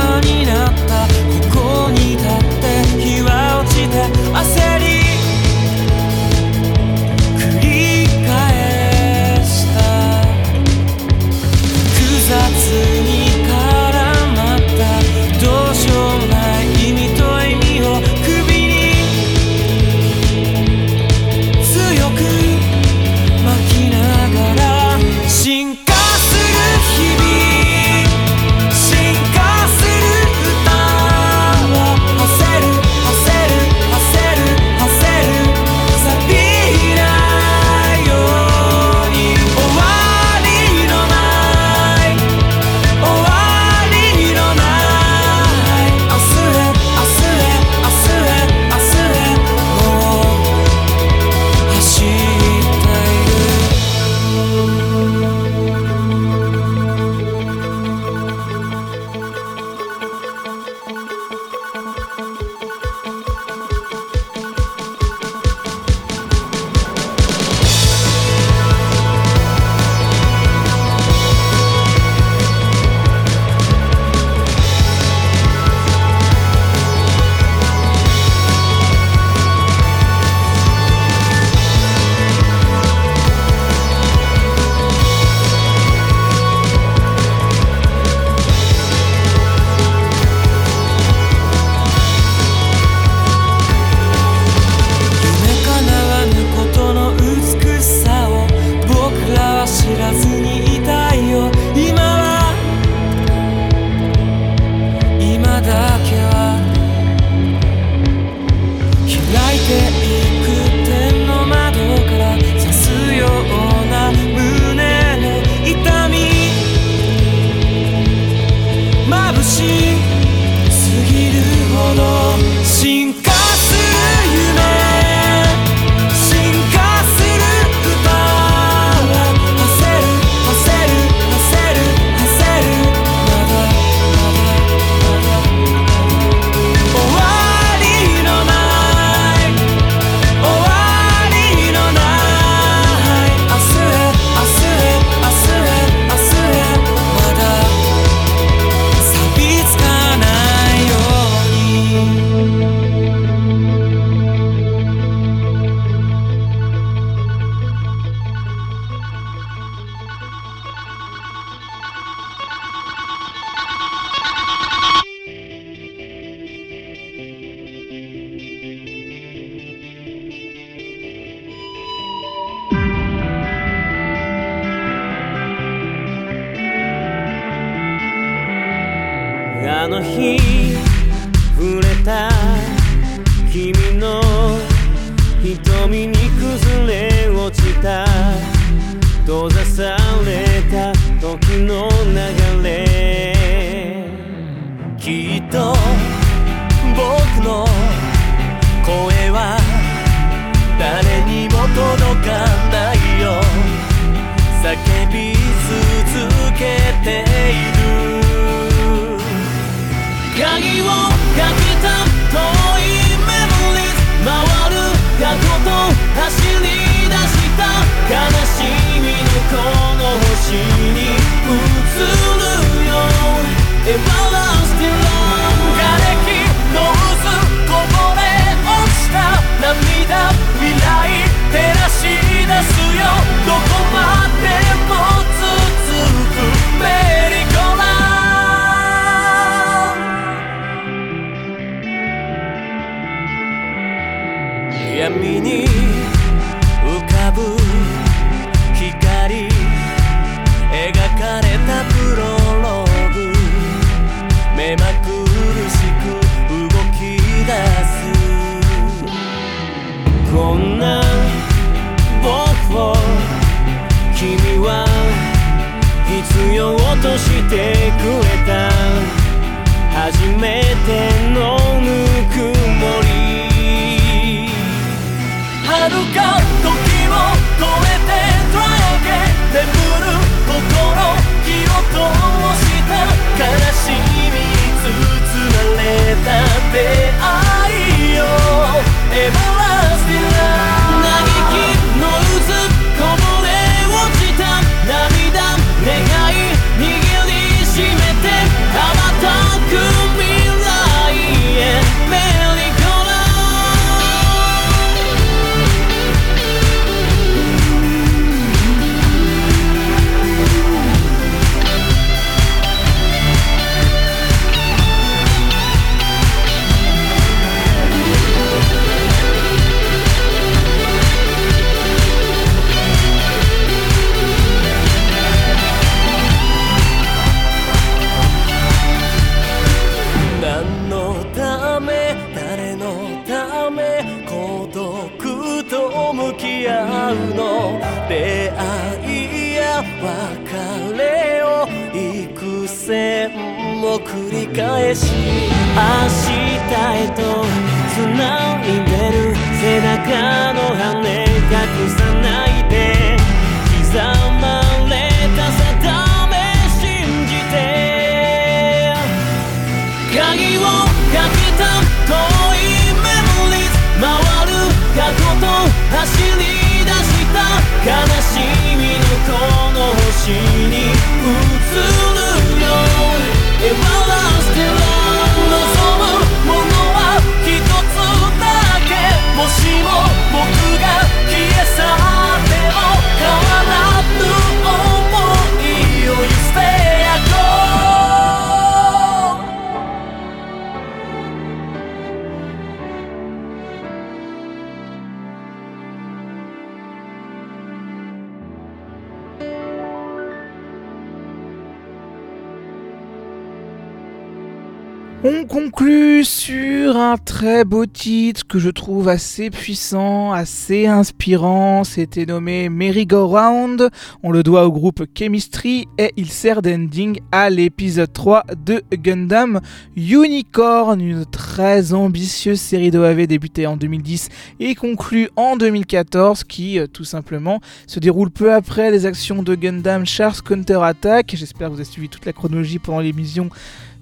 [408.49, 411.83] que je trouve assez puissant, assez inspirant.
[411.83, 413.89] C'était nommé Merry Go Round.
[414.23, 419.61] On le doit au groupe Chemistry et il sert d'ending à l'épisode 3 de Gundam
[419.95, 426.87] Unicorn, une très ambitieuse série d'OAV débutée en 2010 et conclue en 2014 qui euh,
[426.87, 431.35] tout simplement se déroule peu après les actions de Gundam Char's Counter Attack.
[431.35, 433.49] J'espère que vous avez suivi toute la chronologie pendant l'émission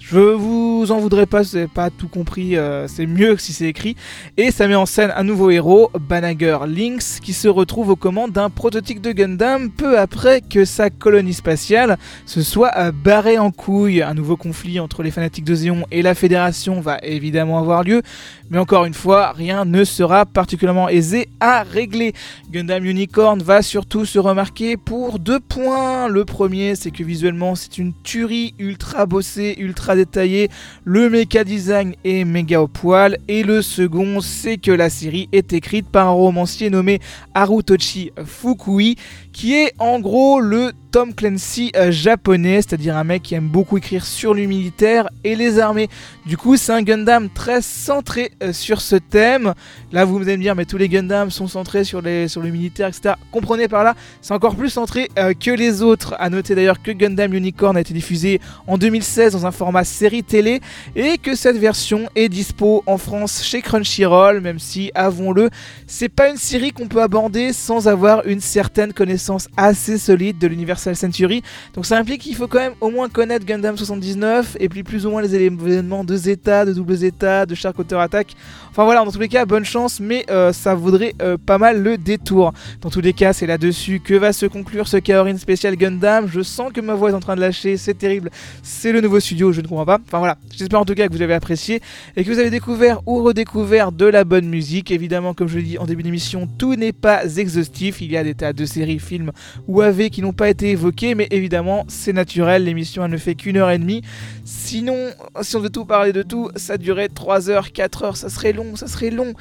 [0.10, 3.98] je vous en voudrais pas, n'avez pas tout compris, euh, c'est mieux si c'est écrit.
[4.38, 8.32] Et ça met en scène un nouveau héros, Banager Lynx, qui se retrouve aux commandes
[8.32, 13.52] d'un prototype de Gundam peu après que sa colonie spatiale se soit euh, barrée en
[13.52, 14.02] couille.
[14.02, 18.02] Un nouveau conflit entre les fanatiques de Zéon et la Fédération va évidemment avoir lieu,
[18.50, 22.14] mais encore une fois, rien ne sera particulièrement aisé à régler.
[22.50, 26.08] Gundam Unicorn va surtout se remarquer pour deux points.
[26.08, 30.50] Le premier, c'est que visuellement, c'est une tuerie ultra bossée, ultra détaillée.
[30.86, 33.18] Le méca design est méga au poil.
[33.28, 37.00] Et le second, c'est que la série est écrite par un romancier nommé
[37.34, 38.96] Harutoshi Fukui,
[39.34, 43.78] qui est en gros le Tom Clancy euh, japonais, c'est-à-dire un mec qui aime beaucoup
[43.78, 45.90] écrire sur le militaire et les armées.
[46.26, 49.54] Du coup, c'est un Gundam très centré euh, sur ce thème.
[49.92, 52.50] Là, vous allez me dire, mais tous les Gundam sont centrés sur, les, sur le
[52.50, 53.16] militaire, etc.
[53.32, 56.16] Comprenez par là, c'est encore plus centré euh, que les autres.
[56.20, 60.24] À noter d'ailleurs que Gundam Unicorn a été diffusé en 2016 dans un format série
[60.24, 60.62] télé
[60.96, 65.50] et que cette version est dispo en France chez Crunchyroll, même si, avouons-le,
[65.86, 70.48] c'est pas une série qu'on peut aborder sans avoir une certaine connaissance assez solide de
[70.78, 71.44] Century.
[71.74, 75.06] Donc ça implique qu'il faut quand même au moins connaître Gundam 79 et puis plus
[75.06, 78.36] ou moins les événements de Zeta, de Double Zeta, de Shark Counter Attack.
[78.78, 81.82] Enfin voilà, dans tous les cas, bonne chance, mais euh, ça vaudrait euh, pas mal
[81.82, 82.54] le détour.
[82.82, 86.28] Dans tous les cas, c'est là-dessus que va se conclure ce Kaorin spécial Gundam.
[86.28, 88.30] Je sens que ma voix est en train de lâcher, c'est terrible.
[88.62, 89.98] C'est le nouveau studio, je ne comprends pas.
[90.06, 91.82] Enfin voilà, j'espère en tout cas que vous avez apprécié
[92.16, 94.92] et que vous avez découvert ou redécouvert de la bonne musique.
[94.92, 98.02] Évidemment, comme je l'ai dit en début d'émission, tout n'est pas exhaustif.
[98.02, 99.32] Il y a des tas de séries, films
[99.68, 102.64] ou AV qui n'ont pas été évoqués, mais évidemment, c'est naturel.
[102.64, 104.02] L'émission elle ne fait qu'une heure et demie.
[104.50, 105.10] Sinon,
[105.42, 108.54] si on devait tout parler de tout, ça durait 3 heures, 4 heures, ça serait
[108.54, 109.34] long, ça serait long.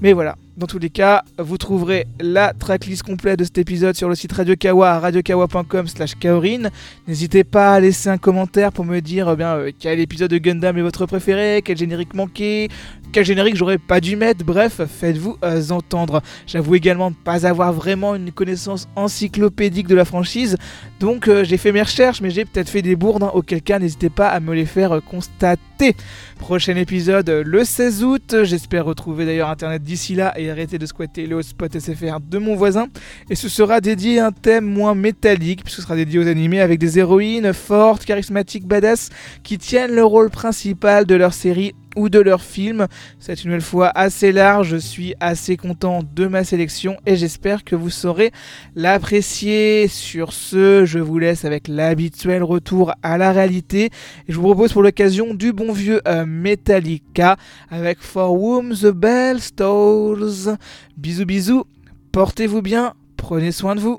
[0.00, 4.08] Mais voilà, dans tous les cas, vous trouverez la tracklist complète de cet épisode sur
[4.08, 6.70] le site Radio Kawa radiokawa.com slash kaorin.
[7.06, 10.38] N'hésitez pas à laisser un commentaire pour me dire eh bien, euh, quel épisode de
[10.38, 12.68] Gundam est votre préféré, quel générique manqué,
[13.12, 16.22] quel générique j'aurais pas dû mettre, bref, faites-vous euh, entendre.
[16.46, 20.56] J'avoue également ne pas avoir vraiment une connaissance encyclopédique de la franchise,
[21.00, 23.78] donc euh, j'ai fait mes recherches, mais j'ai peut-être fait des bourdes, hein, auquel cas
[23.78, 25.96] n'hésitez pas à me les faire constater.
[26.38, 31.26] Prochain épisode le 16 août, j'espère retrouver d'ailleurs internet d'ici là et arrêter de squatter
[31.26, 32.88] le hotspot SFR de mon voisin,
[33.30, 36.60] et ce sera dédié à un thème moins métallique, puisque ce sera dédié aux animés
[36.60, 39.10] avec des héroïnes fortes, charismatiques, badass,
[39.42, 42.86] qui tiennent le rôle principal de leur série ou de leur film.
[43.18, 47.64] C'est une nouvelle fois assez large, je suis assez content de ma sélection et j'espère
[47.64, 48.32] que vous saurez
[48.74, 49.88] l'apprécier.
[49.88, 53.90] Sur ce, je vous laisse avec l'habituel retour à la réalité
[54.28, 57.36] je vous propose pour l'occasion du bon vieux euh, Metallica
[57.70, 60.56] avec For Whom the Bell Tolls.
[60.96, 61.64] Bisous bisous,
[62.12, 63.98] portez-vous bien, prenez soin de vous.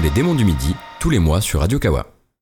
[0.00, 2.15] Les démons du midi, tous les mois sur Radio Kawa.